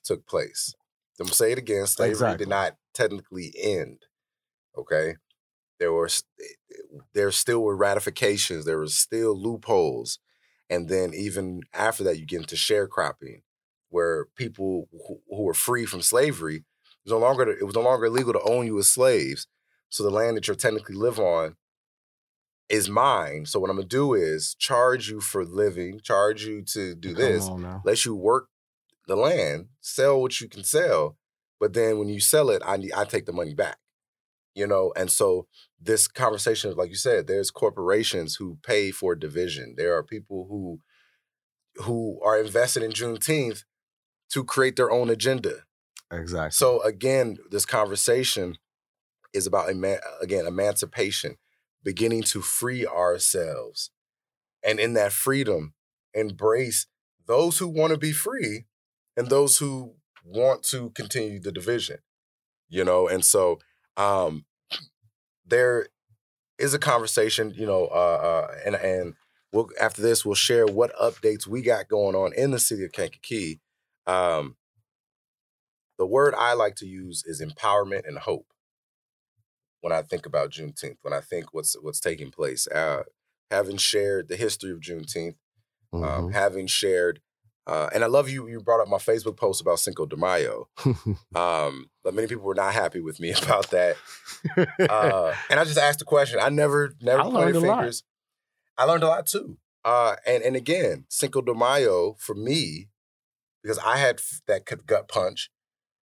[0.04, 0.74] took place.
[1.20, 1.88] I'm gonna say it again.
[1.88, 2.38] Slavery Exactly.
[2.46, 4.06] did not technically end.
[4.78, 5.16] Okay,
[5.80, 6.10] there were
[7.14, 8.66] there still were ratifications.
[8.66, 10.20] There were still loopholes,
[10.70, 13.42] and then even after that, you get into sharecropping,
[13.90, 17.82] where people who, who were free from slavery it was no longer it was no
[17.82, 19.48] longer illegal to own you as slaves.
[19.90, 21.56] So the land that you're technically live on
[22.68, 23.46] is mine.
[23.46, 27.18] So what I'm gonna do is charge you for living, charge you to do Come
[27.18, 27.50] this,
[27.84, 28.48] let you work
[29.08, 31.18] the land, sell what you can sell,
[31.60, 33.78] but then when you sell it, I need I take the money back.
[34.56, 35.48] You know, and so
[35.82, 39.76] this conversation, like you said, there's corporations who pay for division.
[39.78, 40.80] There are people who
[41.84, 43.66] who are invested in Juneteenth
[44.30, 45.64] to create their own agenda.
[46.12, 46.52] Exactly.
[46.52, 48.58] So again, this conversation
[49.34, 51.36] is about eman- again emancipation,
[51.84, 53.92] beginning to free ourselves,
[54.64, 55.74] and in that freedom,
[56.14, 56.88] embrace
[57.28, 58.66] those who want to be free
[59.18, 61.98] and those who want to continue the division.
[62.70, 63.60] You know, and so
[63.98, 64.46] um,
[65.46, 65.88] there
[66.58, 67.54] is a conversation.
[67.56, 69.14] You know, uh, uh, and and
[69.52, 72.92] we'll after this we'll share what updates we got going on in the city of
[72.92, 73.60] Kankakee.
[74.08, 74.58] Um,
[75.98, 78.48] the word I like to use is empowerment and hope.
[79.82, 83.04] When I think about Juneteenth, when I think what's what's taking place, uh,
[83.52, 85.36] having shared the history of Juneteenth,
[85.94, 86.34] um, Mhm.
[86.34, 87.22] having shared,
[87.68, 88.48] uh, and I love you.
[88.48, 90.68] You brought up my Facebook post about Cinco de Mayo,
[91.36, 93.98] um, but many people were not happy with me about that.
[94.80, 96.40] Uh, and I just asked the question.
[96.40, 97.78] I never, never I pointed a lot.
[97.80, 98.04] fingers.
[98.78, 99.58] I learned a lot too.
[99.84, 102.90] Uh, and and again, Cinco de Mayo for me,
[103.64, 105.50] because I had f- that gut- punch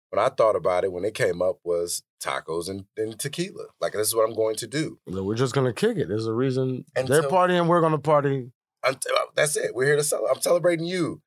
[0.09, 3.65] when I thought about it when it came up was tacos and, and tequila.
[3.79, 4.99] Like this is what I'm going to do.
[5.07, 6.07] We're just gonna kick it.
[6.07, 7.67] There's a reason they're partying.
[7.67, 8.51] We're gonna party.
[8.83, 9.75] Until, that's it.
[9.75, 10.35] We're here to celebrate.
[10.35, 11.21] I'm celebrating you.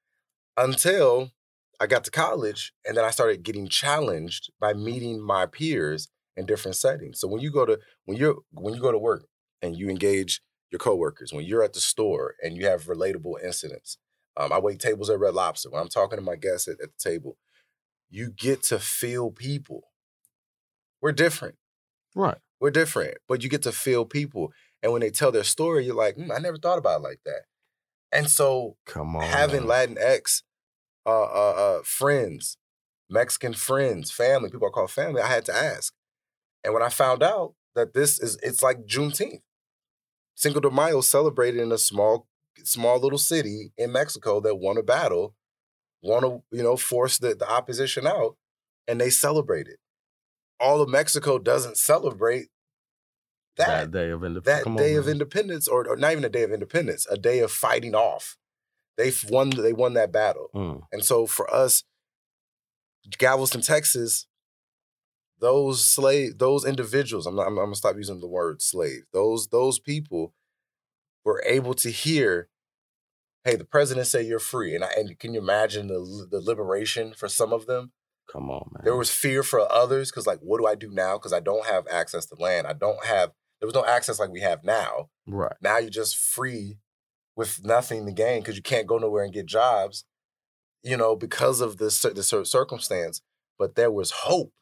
[0.57, 1.33] Until
[1.81, 6.47] I got to college, and then I started getting challenged by meeting my peers in
[6.47, 7.21] different settings.
[7.21, 9.27] So when you go to when you're when you go to work
[9.63, 10.41] and you engage
[10.71, 13.99] your coworkers, when you're at the store and you have relatable incidents,
[14.37, 15.71] um, I wait tables at Red Lobster.
[15.71, 17.37] When I'm talking to my guests at, at the table,
[18.11, 19.85] you get to feel people.
[21.01, 21.57] We're different.
[22.15, 22.39] Right.
[22.61, 24.53] We're different, but you get to feel people.
[24.83, 27.21] And when they tell their story, you're like, "Hmm, I never thought about it like
[27.25, 27.43] that.
[28.15, 29.25] And so Come on.
[29.25, 29.65] having.
[29.65, 30.43] Latinx
[31.07, 32.57] uh, uh, uh, friends,
[33.11, 35.93] Mexican friends, family, people I call family, I had to ask.
[36.63, 39.43] And when I found out that this is, it's like Juneteenth.
[40.37, 42.27] Cinco de Mayo celebrated in a small,
[42.65, 45.35] small little city in Mexico that won a battle,
[46.03, 48.37] want to, you know, force the, the opposition out,
[48.89, 49.77] and they celebrated.
[50.59, 52.49] All of Mexico doesn't celebrate
[53.57, 54.65] that, day of independence.
[54.65, 57.41] that day on, of independence, or, or not even a day of independence, a day
[57.41, 58.37] of fighting off.
[58.97, 59.51] They won.
[59.51, 60.83] They won that battle, Mm.
[60.93, 61.83] and so for us,
[63.19, 64.27] Galveston, Texas,
[65.41, 67.27] those slave, those individuals.
[67.27, 69.03] I'm, not, I'm, I'm gonna stop using the word slave.
[69.13, 70.33] Those those people
[71.25, 72.49] were able to hear,
[73.45, 77.15] "Hey, the president said you're free," and I, and can you imagine the the liberation
[77.15, 77.93] for some of them?
[78.33, 78.85] Come on, man.
[78.85, 81.19] There was fear for others because, like, what do I do now?
[81.19, 82.67] Because I don't have access to land.
[82.67, 83.33] I don't have.
[83.65, 85.09] There was no access like we have now.
[85.27, 85.57] right.
[85.63, 86.77] Now you're just free
[87.35, 90.05] with nothing to gain because you can't go nowhere and get jobs,
[90.83, 93.23] you know, because of this, cir- circumstance.
[93.59, 94.53] But there was hope.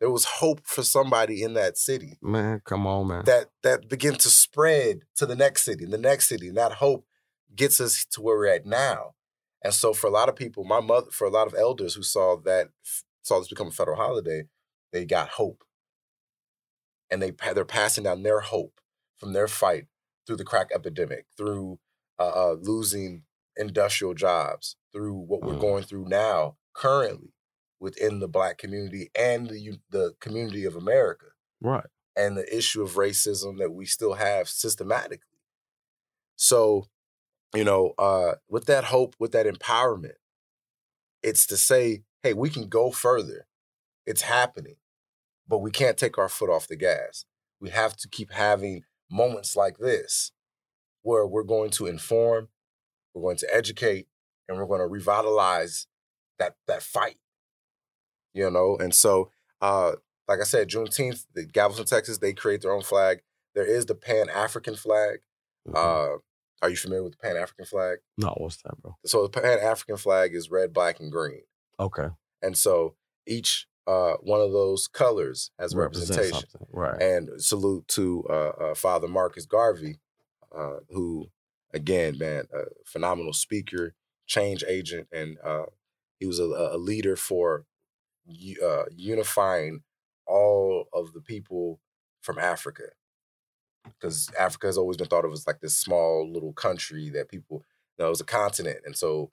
[0.00, 3.24] There was hope for somebody in that city Man, come on, man.
[3.26, 7.06] that that began to spread to the next city, the next city, and that hope
[7.54, 9.14] gets us to where we're at now.
[9.62, 12.02] And so, for a lot of people, my mother, for a lot of elders who
[12.02, 12.70] saw that
[13.22, 14.48] saw this become a federal holiday,
[14.92, 15.62] they got hope,
[17.10, 18.80] and they they're passing down their hope
[19.18, 19.86] from their fight
[20.26, 21.78] through the crack epidemic, through
[22.18, 23.24] uh, uh, losing
[23.56, 25.60] industrial jobs, through what we're Mm.
[25.60, 27.34] going through now, currently
[27.80, 31.26] within the Black community and the the community of America
[31.60, 31.86] right.
[32.16, 35.40] and the issue of racism that we still have systematically.
[36.36, 36.86] So,
[37.54, 40.16] you know, uh, with that hope, with that empowerment,
[41.22, 43.46] it's to say, hey, we can go further.
[44.06, 44.76] It's happening,
[45.48, 47.24] but we can't take our foot off the gas.
[47.60, 50.32] We have to keep having moments like this
[51.02, 52.48] where we're going to inform,
[53.12, 54.06] we're going to educate,
[54.48, 55.86] and we're going to revitalize
[56.38, 57.18] that that fight.
[58.32, 59.30] You know, and so
[59.60, 59.92] uh,
[60.26, 63.20] like I said, Juneteenth, the Galveston, Texas, they create their own flag.
[63.54, 65.20] There is the Pan African flag.
[65.68, 65.74] Mhm.
[65.76, 66.18] Uh,
[66.62, 67.98] are you familiar with the Pan African flag?
[68.18, 68.96] no, what's that, bro?
[69.06, 71.42] So the Pan African flag is red, black, and green,
[71.78, 72.08] Okay.
[72.42, 76.48] and so each uh, one of those colors as Represent representation.
[76.50, 76.68] something.
[76.72, 77.02] Right.
[77.02, 80.00] And salute to uh, uh, Father Marcus Garvey,
[80.56, 81.26] uh, who,
[81.72, 83.94] again, man, a phenomenal speaker,
[84.26, 85.66] change agent, and uh,
[86.18, 87.66] he was a, a leader for
[88.62, 89.82] uh, unifying
[90.26, 91.80] all of the people
[92.22, 92.84] from Africa.
[93.84, 97.64] Because Africa has always been thought of as like this small little country that people,
[97.98, 98.78] you know, it was a continent.
[98.86, 99.30] And so,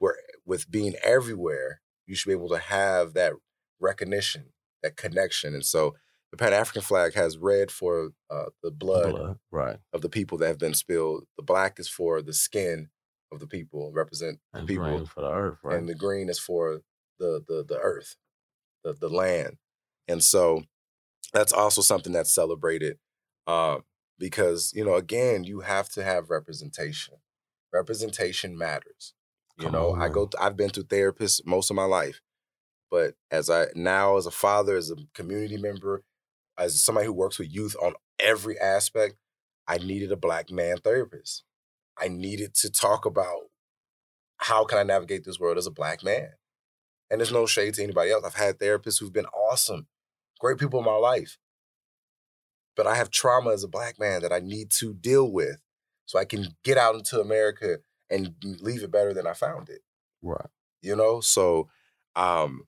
[0.00, 0.14] we're,
[0.46, 3.34] with being everywhere, you should be able to have that
[3.82, 4.52] recognition,
[4.82, 5.54] that connection.
[5.54, 5.94] And so,
[6.30, 9.38] the Pan African flag has red for uh, the blood, Blood.
[9.50, 9.78] Right.
[9.92, 11.24] of the people that have been spilled.
[11.36, 12.88] The black is for the skin
[13.30, 15.78] of the people, represent the And people, green for the earth, right?
[15.78, 16.80] and the green is for
[17.18, 18.16] the the the earth,
[18.84, 19.58] the the land.
[20.08, 20.64] And so
[21.34, 22.98] that's also something that's celebrated
[23.46, 23.78] uh,
[24.18, 27.16] because you know again you have to have representation.
[27.72, 29.14] Representation matters.
[29.58, 30.26] You Come know, on, I go.
[30.26, 32.20] th- I've been through therapists most of my life,
[32.92, 36.04] but as I now as a father, as a community member,
[36.58, 39.16] as somebody who works with youth on every aspect,
[39.66, 41.42] I needed a black man therapist.
[41.98, 43.44] I needed to talk about
[44.36, 46.32] how can I navigate this world as a black man.
[47.10, 48.24] And there's no shade to anybody else.
[48.24, 49.86] I've had therapists who've been awesome,
[50.38, 51.38] great people in my life.
[52.76, 55.62] But I have trauma as a black man that I need to deal with
[56.04, 57.78] so I can get out into America
[58.10, 59.80] and leave it better than I found it
[60.22, 60.50] right.
[60.82, 61.68] you know so
[62.14, 62.64] um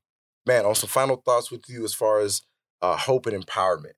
[0.47, 2.43] man on some final thoughts with you as far as
[2.83, 3.95] uh hope and empowerment.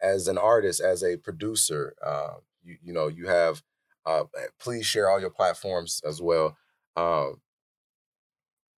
[0.00, 3.62] As an artist as a producer uh you, you know you have
[4.04, 4.24] uh
[4.58, 6.56] please share all your platforms as well.
[6.96, 7.40] Um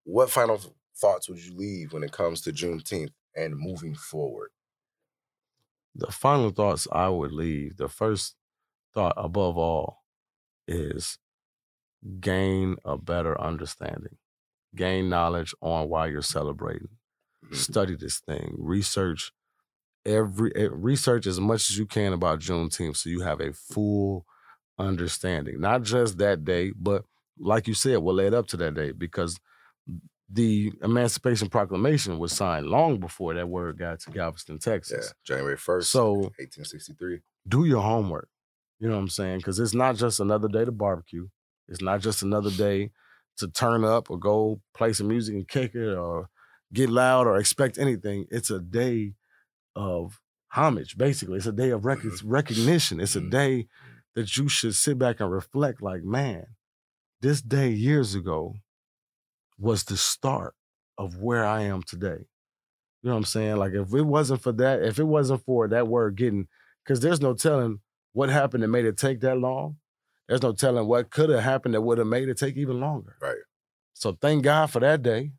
[0.05, 0.61] what final
[0.95, 4.51] thoughts would you leave when it comes to juneteenth and moving forward?
[5.95, 8.37] The final thoughts I would leave, the first
[8.95, 10.05] thought above all
[10.69, 11.19] is
[12.21, 14.19] gain a better understanding,
[14.75, 16.89] gain knowledge on why you're celebrating.
[17.47, 17.57] Mhm.
[17.57, 19.33] Study this thing, research
[20.07, 24.27] every eh, research as much as you can about Juneteenth so you have a full
[24.79, 25.61] understanding.
[25.61, 27.05] Not just that day, but
[27.39, 29.39] like you said, what led up to that day, because
[30.29, 35.07] the Emancipation Proclamation was signed long before that word got to Galveston, Texas.
[35.07, 38.29] yeah january 1st So 1863 do your homework.
[38.81, 39.39] You know what I'm saying?
[39.39, 41.29] Because it's not just another day to barbecue.
[41.69, 42.91] It's not just another day
[43.39, 46.29] to turn up or go play some music and kick it or
[46.73, 48.27] get loud or expect anything.
[48.31, 49.15] It's a day
[49.77, 50.21] of
[50.51, 51.39] homage, basically.
[51.39, 53.01] It's a day of rec- recognition.
[53.01, 53.31] It's a Mhm.
[53.31, 53.69] day
[54.15, 56.57] that you should sit back and reflect like, man,
[57.21, 58.57] this day years ago
[59.59, 60.55] was the start
[60.99, 62.27] of where I am today.
[63.03, 63.57] You know what I'm saying?
[63.57, 66.49] Like if it wasn't for that, if it wasn't for that word getting,
[66.85, 67.81] because there's no telling
[68.13, 69.77] what happened that made it take that long.
[70.29, 73.17] There's no telling what could have happened that would have made it take even longer.
[73.21, 73.37] Right.
[73.93, 75.33] So thank God for that day.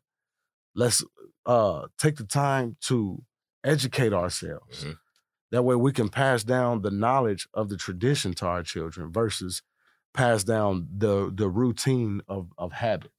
[0.74, 1.04] Let's
[1.44, 3.22] uh take the time to
[3.64, 4.84] educate ourselves.
[4.84, 4.98] Mhm.
[5.52, 9.62] That way we can pass down the knowledge of the tradition to our children versus
[10.12, 13.12] pass down the the routine of of habit.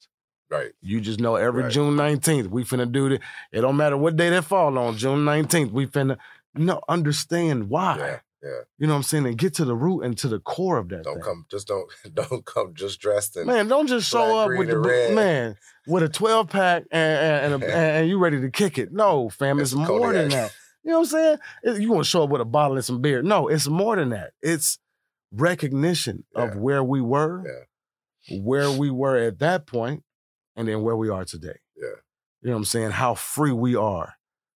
[0.50, 1.72] right You just know every Right.
[1.72, 3.22] June 19th, we finna do it.
[3.52, 6.18] It don't matter what day that fall on, June 19th, we finna
[6.56, 7.98] no understand why.
[7.98, 9.26] yeah yeah You know what I'm saying?
[9.28, 11.04] And get to the root and to the core of that.
[11.04, 11.24] don't thing.
[11.24, 14.70] come just don't don't come just dressed in Man, don't just show black, up with
[14.70, 15.14] the red.
[15.16, 15.56] man
[15.88, 18.92] with a 12 pack and and, and, a- and you ready to kick it.
[18.92, 20.54] No, fam, it's It's more than that.
[20.84, 21.82] You know what I'm saying?
[21.82, 23.22] You want to show up with a bottle and some beer.
[23.22, 24.32] No, it's more than that.
[24.42, 24.80] It's
[25.34, 27.44] recognition of where we were,
[28.30, 28.40] Yeah.
[28.42, 30.04] where we were at that point,
[30.56, 31.60] and then where we are today.
[31.76, 31.88] Yeah.
[32.42, 32.92] You know what I'm saying?
[32.92, 34.14] How free we are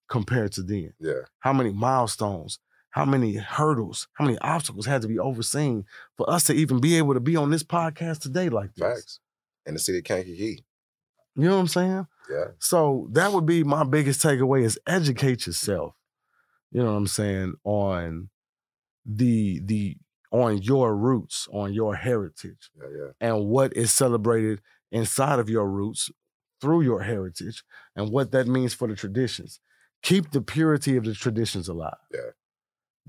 [0.10, 0.94] compared to then.
[1.00, 2.60] yeah How many milestones,
[2.92, 5.86] how many hurdles, how many obstacles had to be overseen
[6.18, 8.88] for us to even be able to be on this podcast today like this.
[8.88, 9.20] facts
[9.66, 10.64] in the city of kankakee
[11.36, 12.08] You know what I'm saying?
[12.30, 15.96] yeah So that would be my biggest takeaway is educate yourself.
[16.72, 18.30] You know what I'm saying on
[19.06, 19.98] the the
[20.32, 24.62] on your roots, on your heritage, yeah yeah and what is celebrated
[24.92, 26.10] inside of your roots
[26.62, 27.64] through your heritage,
[27.96, 29.60] and what that means for the traditions.
[30.04, 31.98] Keep the purity of the traditions alive.
[32.14, 32.32] Yeah.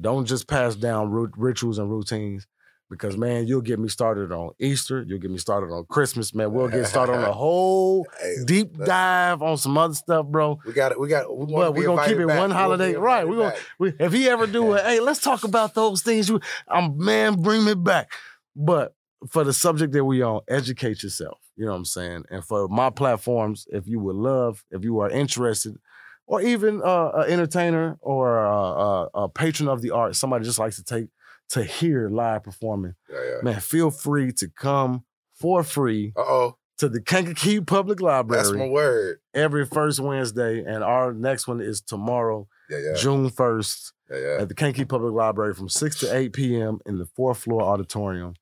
[0.01, 2.47] Don't just pass down ru- rituals and routines.
[2.91, 5.03] Because man, you'll get me started on Easter.
[5.03, 6.53] You'll get me started on Christmas, man.
[6.53, 10.59] We'll get started on a whole Hey, deep dive on some other stuff, bro.
[10.67, 11.01] We got it.
[11.01, 11.35] We got.
[11.35, 14.47] We But we're gonna keep it one holiday, right, We're gonna- We, if he ever
[14.47, 16.29] do it, hey, let's talk about those things.
[16.29, 18.13] You, I'm man, bring me back.
[18.55, 18.95] But
[19.31, 21.39] for the subject that we on, educate yourself.
[21.57, 22.25] You know what I'm saying?
[22.31, 25.77] And for my platforms, if you would love, if you are interested,
[26.33, 30.77] or even uh, an entertainer or a, a, patron of the art, somebody just likes
[30.77, 31.09] to take
[31.51, 33.37] to hear live performing, Yeah, yeah.
[33.43, 35.05] man, feel free to come
[35.35, 39.19] for free oh, to the Kankakee Public Library that's my word.
[39.35, 44.39] every first Wednesday, and our next one is tomorrow, Yeah, yeah, June first, yeah.
[44.41, 46.79] at the Kankakee Public Library from six to eight p.m.
[46.87, 48.33] in the fourth floor auditorium.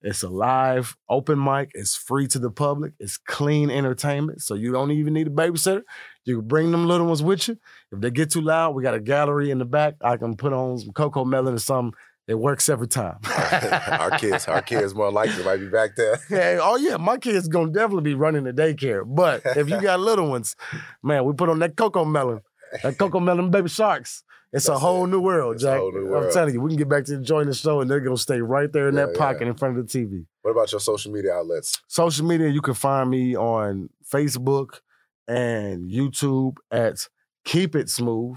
[0.00, 1.72] It's a live open mic.
[1.74, 2.92] It's free to the public.
[3.00, 5.82] It's clean entertainment, so you don't even need a babysitter.
[6.26, 7.56] You can bring them little ones with you.
[7.92, 9.94] If they get too loud, we got a gallery in the back.
[10.02, 11.96] I can put on some Cocomelon or something.
[12.28, 13.18] It works every time.
[13.30, 16.18] our kids, our kids more likely might be back there.
[16.30, 19.02] Yeah, oh yeah, my kids gonna definitely be running the daycare.
[19.06, 20.56] But if you got little ones,
[21.04, 22.40] man, we put on that Cocomelon,
[22.82, 24.24] that Cocomelon baby sharks.
[24.52, 25.08] It's a whole it.
[25.08, 25.78] new world, It's a Jack.
[25.78, 28.00] whole new I'm telling you, we can get back to enjoying the show, and they're
[28.00, 29.18] gonna stay right there in Yeah, that yeah.
[29.18, 30.24] pocket in front of the TV.
[30.42, 31.80] What about your social media outlets?
[31.86, 34.80] Social media, you can find me on Facebook
[35.28, 37.08] and YouTube at
[37.44, 38.36] Keep It Smooth.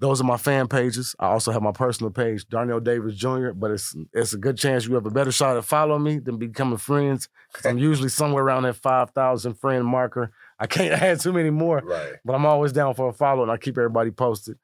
[0.00, 1.14] Those are my fan pages.
[1.20, 4.84] I also have my personal page, Darnell Davis Jr., but it's it's a good chance
[4.84, 7.28] you have a better shot at following me than becoming friends.
[7.52, 10.32] 'cause I'm usually somewhere around that 5,000 friend marker.
[10.58, 12.14] I can't add too many more, Right.
[12.24, 14.58] but I'm always down for a follow and I keep everybody posted.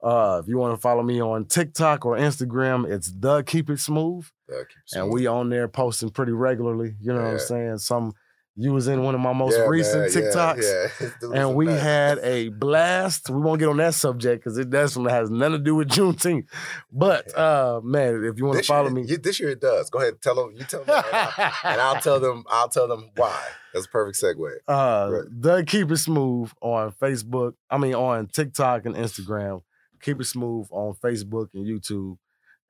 [0.00, 3.80] Uh, if you want to follow me on TikTok or Instagram, it's the Keep It
[3.80, 6.94] Smooth keep it and we on there posting pretty regularly.
[7.00, 7.78] You know what I'm saying?
[7.78, 8.12] Some
[8.56, 10.62] you was in one of my most Yeah, recent man, TikToks,
[11.00, 13.28] Yeah, was and we had a blast.
[13.28, 16.46] We won't get on that subject because it definitely has nothing to do with Juneteenth.
[16.92, 19.90] But uh, man, if you want to follow year, me, you- this year it does.
[19.90, 20.52] Go ahead, tell them.
[20.54, 22.44] You tell them, and, I, and I'll tell them.
[22.48, 23.44] I'll tell them why.
[23.72, 24.50] That's a perfect segue.
[24.68, 25.24] uh, Right.
[25.30, 27.54] the Keep It Smooth on Facebook.
[27.68, 29.62] I mean, on TikTok and Instagram.
[30.00, 32.18] Keep It Smooth on Facebook and YouTube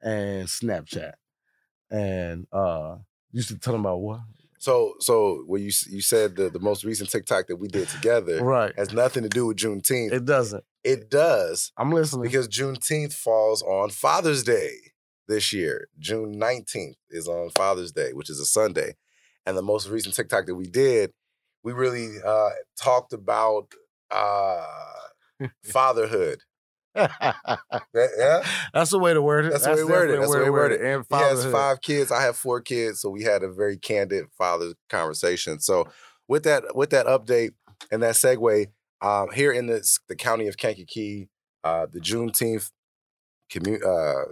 [0.00, 1.12] and Snapchat.
[1.90, 2.96] And uh,
[3.32, 4.20] you should tell them about what?
[4.64, 8.42] So, so when you you said the the most recent TikTok that we did together
[8.42, 8.72] Right.
[8.78, 10.06] has nothing to do with Juneteenth.
[10.12, 10.64] It, It doesn't.
[10.82, 12.22] It does I'm listening.
[12.22, 14.74] because Juneteenth falls on Father's Day
[15.28, 15.88] this year.
[15.98, 18.94] June nineteenth is on Father's Day, which is a Sunday,
[19.44, 21.12] and the most recent TikTok that we did,
[21.62, 22.50] we really uh,
[22.82, 23.66] talked about
[24.10, 24.64] uh,
[25.62, 26.38] fatherhood.
[26.94, 28.42] Yeah?
[28.74, 29.50] That's the way to word it.
[29.50, 30.20] That's the way to word it.
[30.20, 30.80] That's the way to word it.
[30.80, 32.10] And He has five kids.
[32.12, 35.60] I have four kids, so we had a very candid father conversation.
[35.60, 35.88] So
[36.28, 37.50] with that, with that update
[37.90, 38.66] and that segue,
[39.02, 41.28] um, here in this, the county of Kankakee,
[41.62, 42.70] uh, the Juneteenth
[43.50, 44.30] commu- uh,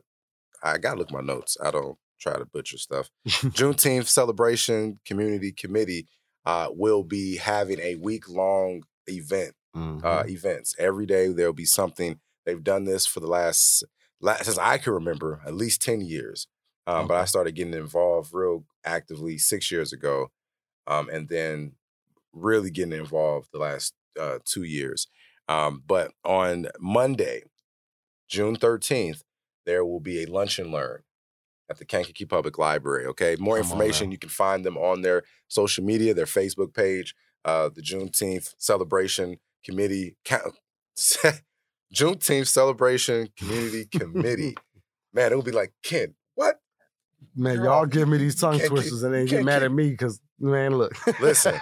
[0.62, 1.56] I gotta look my notes.
[1.62, 3.10] I don't try to butcher stuff.
[3.28, 6.06] Juneteenth celebration community committee
[6.46, 10.04] uh, will be having a week long event Mhm.
[10.04, 10.74] uh, events.
[10.78, 12.20] Every day there'll be something.
[12.44, 13.84] They've done this for the last,
[14.20, 16.46] last since I can remember, at least ten years.
[16.86, 20.30] Um, But I started getting involved real actively six years ago,
[20.86, 21.76] um, and then
[22.32, 25.06] really getting involved the last uh, two years.
[25.48, 27.44] Um, but on Monday,
[28.28, 29.22] June thirteenth,
[29.66, 31.02] there will be a lunch and learn
[31.70, 33.06] at the Kankakee Public Library.
[33.06, 37.14] Okay, more Come information you can find them on their social media, their Facebook page,
[37.44, 40.16] uh, the Juneteenth celebration committee.
[40.24, 40.50] Ca-
[41.94, 44.56] Juneteenth celebration community committee.
[45.12, 46.14] Man, it would be like Ken.
[46.34, 46.60] What?
[47.36, 50.20] Man, You're y'all give me these tongue twisters and then get mad at me because
[50.38, 50.92] man, look.
[51.20, 51.58] Listen.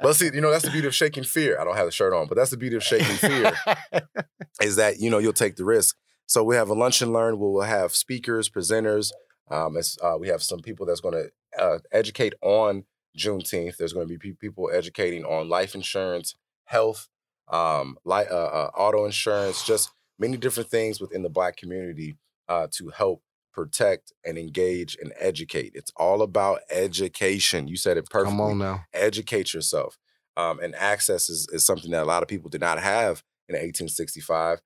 [0.00, 1.58] But see, you know that's the beauty of shaking fear.
[1.58, 3.52] I don't have the shirt on, but that's the beauty of shaking fear.
[4.62, 5.96] is that you know you'll take the risk.
[6.26, 7.38] So we have a lunch and learn.
[7.38, 9.12] We will have speakers, presenters.
[9.50, 12.84] Um, it's, uh, we have some people that's going to uh, educate on
[13.16, 13.76] Juneteenth.
[13.76, 16.34] There's going to be pe- people educating on life insurance,
[16.64, 17.08] health,
[17.48, 22.16] um, li- uh, uh, auto insurance, just many different things within the Black community
[22.48, 23.22] uh, to help
[23.52, 25.72] protect and engage and educate.
[25.74, 27.68] It's all about education.
[27.68, 28.84] You said it perfectly Come on now.
[28.92, 29.96] educate yourself.
[30.36, 33.54] Um, and access is, is something that a lot of people did not have in
[33.54, 34.60] 1865,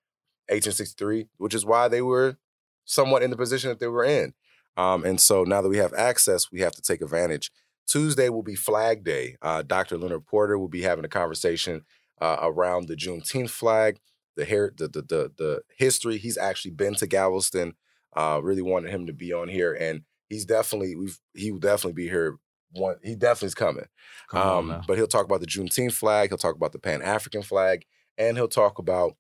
[0.49, 2.37] 1863, which is why they were
[2.85, 4.33] somewhat in the position that they were in.
[4.79, 7.51] Um, and so now that we have access, we have to take advantage.
[7.87, 9.37] Tuesday will be Flag Day.
[9.43, 9.99] Uh, Dr.
[9.99, 11.85] Leonard Porter will be having a conversation
[12.21, 13.99] uh, around the Juneteenth flag,
[14.37, 16.19] the, hair, the, the the the history.
[16.19, 17.75] He's actually been to Galveston.
[18.17, 21.93] Uh, really wanted him to be on here, and he's definitely we've he will definitely
[21.93, 22.39] be here.
[22.73, 23.87] One, he definitely is coming.
[24.29, 26.29] Come Um, but he'll talk about the Juneteenth flag.
[26.29, 27.85] He'll talk about the Pan African flag,
[28.19, 29.17] and he'll talk about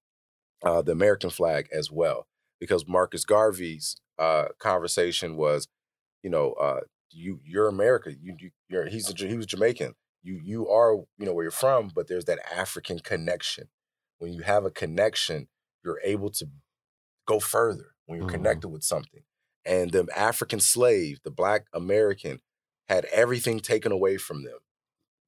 [0.62, 2.26] uh, the American flag as well.
[2.60, 5.68] Because Marcus Garvey's uh, conversation was,
[6.22, 6.80] you know, uh,
[7.10, 8.12] you you're America.
[8.12, 9.94] You, you you're he's a, he was Jamaican.
[10.28, 13.68] You you are you know where you're from, but there's that African connection.
[14.18, 15.48] When you have a connection,
[15.84, 16.48] you're able to
[17.26, 18.30] go further when you're Mhm.
[18.30, 19.24] connected with something.
[19.64, 22.40] And the African slave, the Black American,
[22.88, 24.58] had everything taken away from them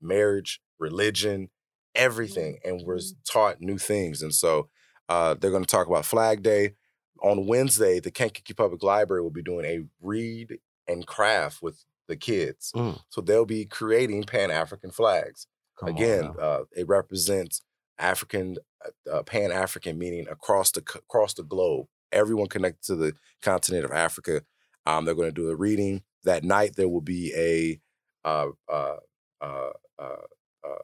[0.00, 1.50] marriage, religion,
[1.94, 4.22] everything, and was taught new things.
[4.22, 4.70] And so
[5.08, 6.74] uh, they're going to talk about Flag Day.
[7.22, 12.16] On Wednesday, the Kankakee Public Library will be doing a read and craft with the
[12.16, 12.72] kids.
[12.74, 13.00] Mm.
[13.08, 15.46] So they'll be creating Pan African flags.
[15.78, 17.62] Come Again, uh, it represents
[17.98, 21.86] African, uh, uh, Pan African, meaning across the across the globe.
[22.12, 24.42] Everyone connected to the continent of Africa.
[24.84, 26.76] Um, they're going to do a reading that night.
[26.76, 27.80] There will be a
[28.28, 28.96] uh, uh,
[29.40, 30.26] uh, uh,
[30.64, 30.82] uh,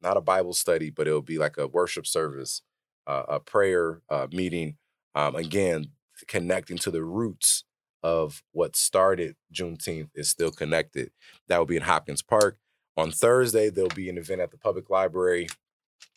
[0.00, 2.62] not a Bible study, but it'll be like a worship service,
[3.06, 4.76] uh, a prayer uh, meeting.
[5.14, 5.86] Um, again,
[6.26, 7.64] connecting to the roots
[8.02, 11.10] of what started Juneteenth is still connected.
[11.48, 12.58] That will be in Hopkins Park.
[12.96, 15.48] On Thursday, there'll be an event at the public library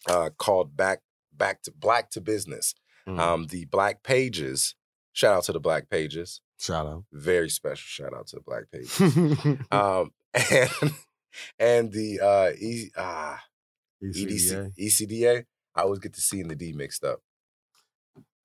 [0.09, 1.01] uh, called Back
[1.33, 2.73] Back to Black to Business.
[3.07, 3.19] Mm.
[3.19, 4.75] Um, the Black Pages.
[5.13, 6.41] Shout out to the Black Pages.
[6.59, 7.03] Shout out.
[7.11, 9.57] Very special shout out to the Black Pages.
[9.71, 10.93] um, and
[11.59, 13.41] and the uh, e, ah,
[14.03, 14.71] EDC, ECDA.
[14.79, 15.45] ECDA.
[15.75, 17.19] I always get the C and the D mixed up.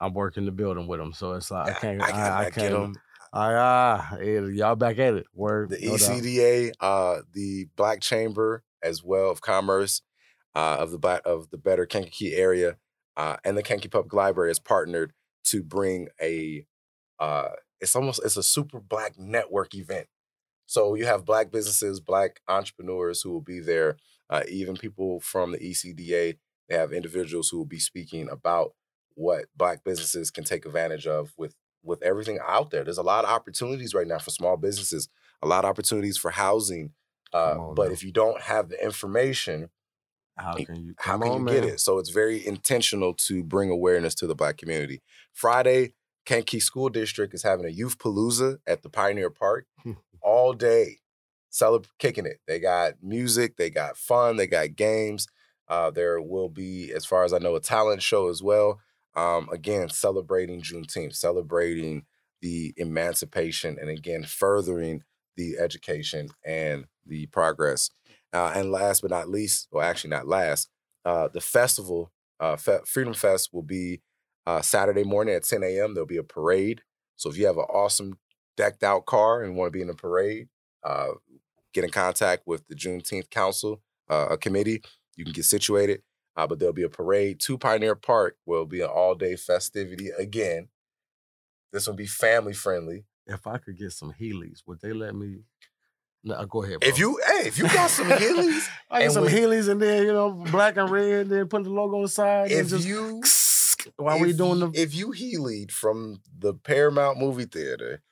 [0.01, 2.03] I'm working the building with them, so it's like I can't.
[2.03, 2.74] I I, I, get can't.
[2.74, 2.95] 'em.
[3.33, 5.27] I ah, yeah, y'all back at it.
[5.35, 5.70] Word.
[5.70, 5.93] the no.
[5.93, 10.03] ECDA, uh, the Black Chamber as well of Commerce
[10.55, 12.77] uh, of the Black of the Better Kankakee area,
[13.16, 15.12] uh, and the Kankakee Public Library has partnered
[15.45, 16.66] to bring a.
[17.18, 17.51] Uh,
[17.81, 20.07] it's almost it's a super Black network event.
[20.64, 23.99] So you have Black businesses, Black entrepreneurs who will be there,
[24.31, 26.39] uh, even people from the ECDA.
[26.68, 28.72] They have individuals who will be speaking about
[29.14, 31.55] what Black businesses can take advantage of with
[31.87, 32.84] with everything out there.
[32.84, 35.09] There's a lot of opportunities right now for small businesses
[35.43, 36.93] a lot of opportunities for housing.
[37.32, 37.93] Uh, on but now.
[37.93, 39.68] if you don't have the information,
[40.37, 40.95] How can you?
[40.99, 41.80] how can on, you get it?
[41.80, 45.03] So it's very intentional to bring awareness to the Black community.
[45.32, 49.66] Friday, Kankakee School District is having a youth palooza at the Pioneer Park
[50.22, 50.99] all day,
[51.51, 52.41] celebrating, kicking it.
[52.47, 55.26] They got music, they got fun, they got games.
[55.68, 58.80] Uh, there will be, as far as I know, a talent show as well.
[59.17, 62.05] Um, again, celebrating Juneteenth, celebrating
[62.43, 65.03] the emancipation, and again, furthering
[65.37, 67.91] the education and the progress.
[68.33, 70.69] Uh, and last but not least, or actually not last,
[71.05, 74.03] uh, the festival, uh, Fe- Freedom Fest, will be
[74.47, 75.95] uh, Saturday morning at 10 a.m.
[75.95, 76.83] There'll be a parade.
[77.17, 78.19] So if you have an awesome
[78.57, 80.49] decked out car and want to be in a parade,
[80.85, 81.12] uh,
[81.73, 84.83] get in contact with the Juneteenth Council, uh, a committee.
[85.17, 86.03] You can get situated.
[86.37, 89.37] Uh, but there'll be a parade to Pioneer Park where it'll be an all day
[89.37, 90.68] festivity again.
[91.72, 93.05] This will be family friendly.
[93.26, 95.39] If I could get some Heelys, would they let me?
[96.22, 96.78] No, go ahead.
[96.82, 100.05] If you, hey, if you got some Heelys, I get some we- Heelys and then
[100.05, 102.51] you know black and red, then put the logo on the side.
[102.51, 103.22] if just you
[103.97, 108.03] while we if doing the if you healed from the Paramount movie theater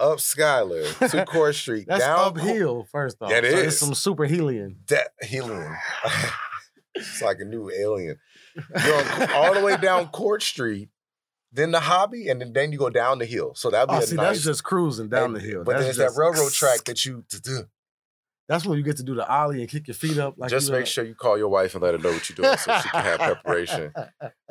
[0.00, 2.86] up Schuyler to Court Street that's down uphill.
[2.90, 3.78] First off, it So is.
[3.78, 4.76] Some super Helian.
[4.88, 5.74] that healing.
[6.94, 8.18] it's like a new alien.
[8.56, 10.88] You're all the way down Court Street,
[11.52, 13.54] then the hobby, and then, then you go down the hill.
[13.54, 14.26] So that'd be Oh, a see, nice.
[14.36, 15.64] that's just cruising down and- the hill.
[15.64, 17.24] But that's just, that railroad track that you
[18.48, 20.34] That's when you get to do the ollie and kick your feet up.
[20.36, 22.56] Like just make sure you call your wife and let her know what you're doing
[22.58, 23.92] so she can have preparation.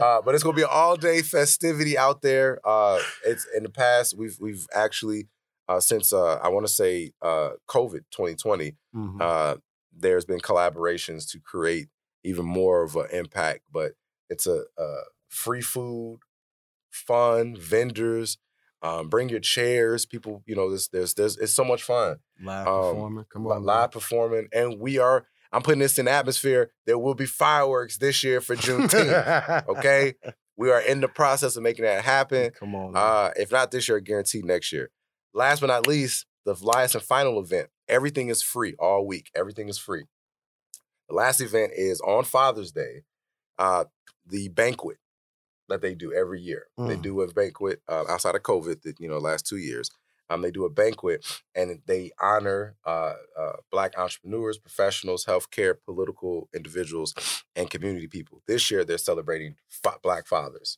[0.01, 2.59] Uh, but it's gonna be an all day festivity out there.
[2.67, 5.27] Uh, it's in the past we've we've actually
[5.69, 9.21] uh, since uh, I want to say uh, COVID 2020, Mhm.
[9.21, 9.57] uh,
[9.95, 11.89] there's been collaborations to create
[12.24, 13.61] even more of an impact.
[13.72, 13.93] But
[14.30, 14.95] it's a, a
[15.30, 16.19] free food,
[16.89, 18.38] fun vendors.
[18.84, 20.41] Um, bring your chairs, people.
[20.47, 23.26] You know, there's there's there's it's so much fun live um, performing.
[23.32, 25.28] Come on, live performing, and we are.
[25.53, 26.72] I'm putting this in the atmosphere.
[26.88, 29.67] There will be fireworks this year for Juneteenth.
[29.67, 30.13] okay,
[30.57, 32.51] we are in the process of making that happen.
[32.51, 32.93] Come on.
[32.93, 33.03] man.
[33.03, 34.89] Uh, if not this year, guaranteed next year.
[35.34, 37.69] Last but not least, the last and final event.
[37.88, 39.30] Everything is free all week.
[39.36, 40.05] Everything is free.
[41.12, 43.03] The last event is on Father's Day.
[43.59, 43.84] Uh,
[44.26, 44.97] the banquet
[45.68, 46.68] that they do every year.
[46.78, 47.01] They Mm.
[47.01, 48.82] do a banquet uh, outside of COVID.
[48.84, 49.89] That you know, last two years.
[50.30, 56.47] Um, they do a banquet and they honor uh, uh, Black entrepreneurs, professionals, healthcare, political
[56.55, 57.14] individuals,
[57.57, 58.41] and community people.
[58.47, 60.78] This year, they're celebrating fa- Black fathers.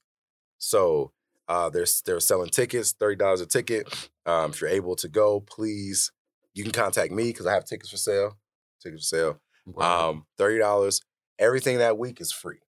[0.58, 1.12] So
[1.48, 3.88] uh, they're they're selling tickets, thirty dollars a ticket.
[4.26, 6.12] Um, if you're able to go, please,
[6.56, 8.40] you can contact me because I have tickets for sale.
[8.82, 9.40] Tickets for sale.
[9.78, 11.02] Um, thirty dollars.
[11.40, 12.60] Everything that week is free.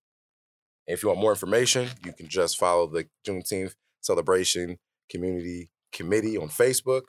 [0.88, 4.78] If you want more information, you can just follow the Juneteenth celebration
[5.10, 7.04] community committee on Facebook.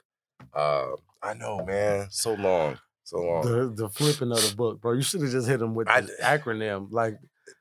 [0.55, 0.89] Uh,
[1.23, 3.43] I know, man, so long, so long.
[3.43, 4.93] the the flipping of the book, bro.
[4.93, 7.15] You should have just hit him with I- the acronym, like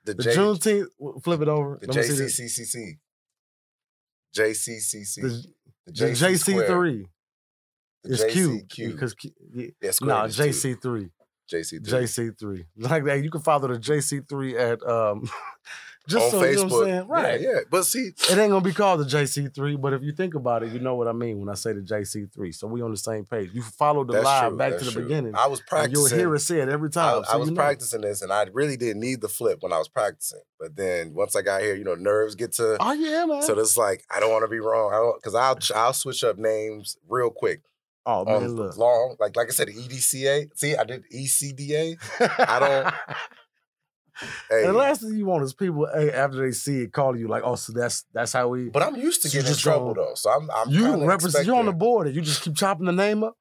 [0.05, 0.87] The, the J, Juneteenth.
[1.23, 1.79] Flip it over.
[1.81, 2.39] the Let me see this.
[2.39, 2.97] JCCCC,
[4.35, 5.27] JCCC, The,
[5.85, 7.07] the the JC three.
[8.03, 9.15] It's Q because
[9.53, 10.43] yeah, Yeah, square no is two.
[10.43, 11.09] JC three.
[11.51, 11.85] JC3.
[11.85, 12.65] JC three.
[12.77, 15.29] Like that, you can follow the JC three at um,
[16.07, 16.49] just on so Facebook.
[16.49, 17.41] you know what I'm saying, right?
[17.41, 17.59] Yeah, yeah.
[17.69, 20.63] But see, It ain't gonna be called the JC three, but if you think about
[20.63, 22.51] it, you know what I mean when I say the JC three.
[22.51, 23.51] So we on the same page.
[23.53, 24.57] You follow the live true.
[24.57, 25.03] back to the true.
[25.03, 25.93] beginning, I was practicing.
[25.93, 27.23] you'll hear it said every time.
[27.27, 27.61] I so was you know.
[27.61, 30.41] practicing this, and I really didn't need the flip when I was practicing.
[30.59, 32.77] But then once I got here, you know, nerves get to.
[32.79, 33.41] Oh yeah, man.
[33.43, 35.13] So it's like I don't want to be wrong.
[35.17, 37.61] because I'll I'll switch up names real quick.
[38.05, 38.77] Oh man, look.
[38.77, 40.49] long like like I said, EDCA.
[40.55, 41.97] See, I did E ECDA.
[42.47, 42.93] I don't-
[44.49, 47.19] Hey, And the last thing you want is people hey, after they see it calling
[47.19, 48.69] you like, oh, so that's that's how we.
[48.69, 50.13] but I'm used to So getting in trouble though.
[50.15, 51.45] So I'm I'm you represent.
[51.45, 53.35] You're on the board, and you just keep chopping the name up.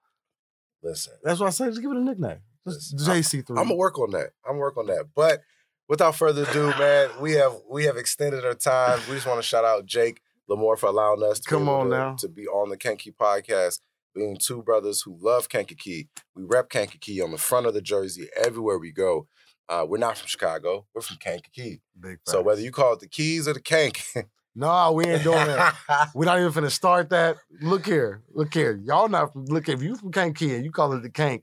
[0.83, 2.39] Listen, That's why I say just give it a nickname.
[2.67, 3.57] Just JC three.
[3.57, 4.31] I'm gonna work on that.
[4.45, 5.05] I'm gonna work on that.
[5.15, 5.43] But
[5.89, 8.99] without further ado, man, we have we have extended our time.
[9.09, 12.17] We just want to shout out Jake Lamore for allowing us to Come on now.
[12.17, 13.79] to be on the Kankakee podcast.
[14.15, 18.29] Being two brothers who love Kankakee, we rep Kankakee on the front of the jersey
[18.37, 19.27] everywhere we go.
[19.69, 20.87] Uh, we're not from Chicago.
[20.95, 21.81] We're from Kankakee.
[21.99, 24.03] Big So whether you call it the keys or the kank,
[24.55, 25.75] no, we ain't doing that.
[26.15, 27.37] We're not even finna start that.
[27.61, 28.81] Look here, look here.
[28.85, 31.43] Y'all not from, look if you from Kankakee and you call it the Kank,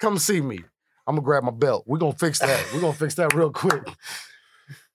[0.00, 0.58] come see me.
[1.06, 1.84] I'm gonna grab my belt.
[1.86, 2.72] We're gonna fix that.
[2.72, 3.82] We're gonna fix that real quick.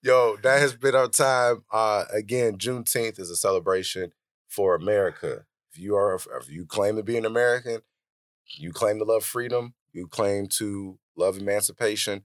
[0.02, 1.64] Yo, that has been our time.
[1.72, 4.12] Uh, again, Juneteenth is a celebration
[4.48, 5.44] for America.
[5.78, 7.82] If you are, if you claim to be an American,
[8.56, 12.24] you claim to love freedom, you claim to love emancipation.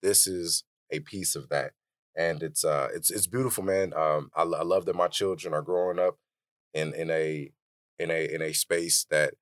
[0.00, 1.72] This is a piece of that,
[2.16, 3.92] and it's uh, it's it's beautiful, man.
[3.92, 6.16] Um, I, I love that my children are growing up
[6.72, 7.52] in in a
[7.98, 9.34] in a in a space that,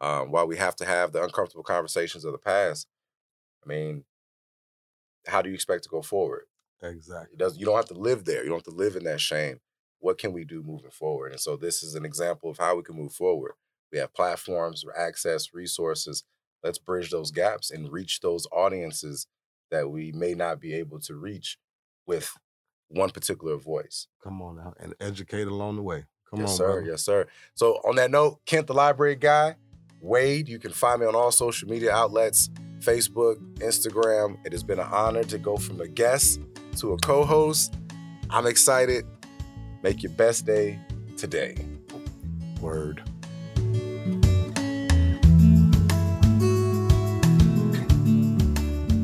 [0.00, 2.88] um, while we have to have the uncomfortable conversations of the past,
[3.62, 4.04] I mean,
[5.26, 6.44] how do you expect to go forward?
[6.82, 7.36] Exactly.
[7.58, 8.42] You don't have to live there.
[8.42, 9.60] You don't have to live in that shame.
[10.00, 11.32] What can we do moving forward?
[11.32, 13.52] And so this is an example of how we can move forward.
[13.92, 16.24] We have platforms, access, resources.
[16.62, 19.26] Let's bridge those gaps and reach those audiences
[19.70, 21.58] that we may not be able to reach
[22.06, 22.32] with
[22.88, 24.08] one particular voice.
[24.22, 26.04] Come on now, and educate along the way.
[26.28, 26.66] Come yes, on, sir.
[26.66, 26.82] brother.
[26.82, 27.26] Yes, sir.
[27.54, 29.56] So on that note, Kent the Library Guy,
[30.00, 32.48] Wade, you can find me on all social media outlets,
[32.80, 34.38] Facebook, Instagram.
[34.44, 36.40] It has been an honor to go from a guest
[36.78, 37.74] to a co-host.
[38.30, 39.04] I'm excited.
[39.82, 40.78] Make your best day
[41.16, 41.56] today.
[42.60, 43.02] Word.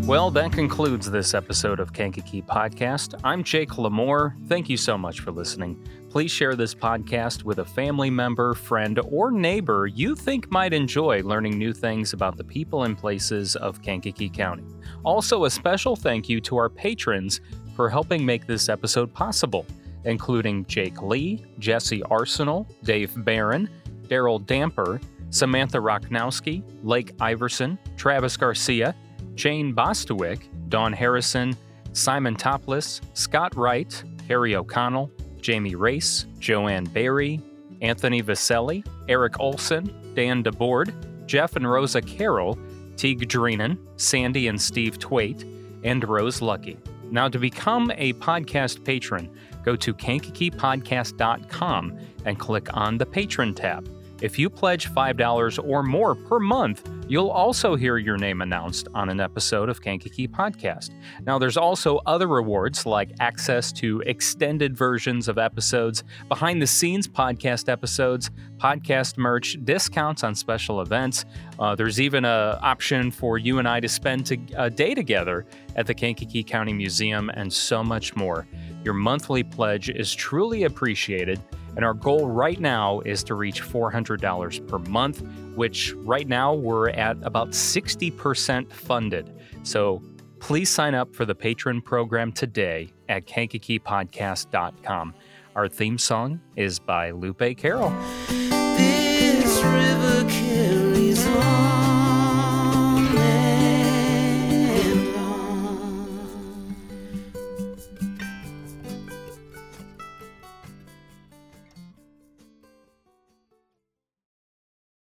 [0.06, 3.18] Well, that concludes this episode of Kankakee Podcast.
[3.24, 4.36] I'm Jake Lamore.
[4.46, 5.84] Thank you so much for listening.
[6.10, 11.22] Please share this podcast with a family member, friend, or neighbor you think might enjoy
[11.22, 14.64] learning new things about the people and places of Kankakee County.
[15.02, 17.40] Also, a special thank you to our patrons
[17.74, 19.66] for helping make this episode possible,
[20.06, 23.68] including Jake Lee, Jesse Arsenal, Dave Barron,
[24.08, 25.00] Daryl Damper,
[25.30, 28.94] Samantha Rocknowski, Lake Iverson, Travis Garcia,
[29.34, 31.54] Jane Bostwick, Don Harrison,
[31.92, 37.40] Simon Topless, Scott Wright, Harry O'Connell, Jamie Race, Joanne Barry,
[37.82, 42.58] Anthony Vaselli, Eric Olson, Dan DeBoard, Jeff and Rosa Carroll,
[42.96, 45.44] Teague Dreenan, Sandy and Steve Twait,
[45.84, 46.78] and Rose Lucky.
[47.10, 49.30] Now, to become a podcast patron,
[49.66, 53.86] go to kankakeepodcast.com and click on the Patron tab.
[54.22, 59.10] If you pledge $5 or more per month, you'll also hear your name announced on
[59.10, 60.92] an episode of Kankakee Podcast.
[61.26, 67.06] Now, there's also other rewards like access to extended versions of episodes, behind the scenes
[67.06, 71.26] podcast episodes, podcast merch, discounts on special events.
[71.58, 75.44] Uh, there's even an option for you and I to spend to, a day together
[75.76, 78.48] at the Kankakee County Museum and so much more.
[78.86, 81.42] Your monthly pledge is truly appreciated.
[81.74, 85.22] And our goal right now is to reach $400 per month,
[85.56, 89.34] which right now we're at about 60% funded.
[89.64, 90.00] So
[90.38, 95.14] please sign up for the patron program today at kankakeepodcast.com.
[95.56, 97.90] Our theme song is by Lupe Carroll.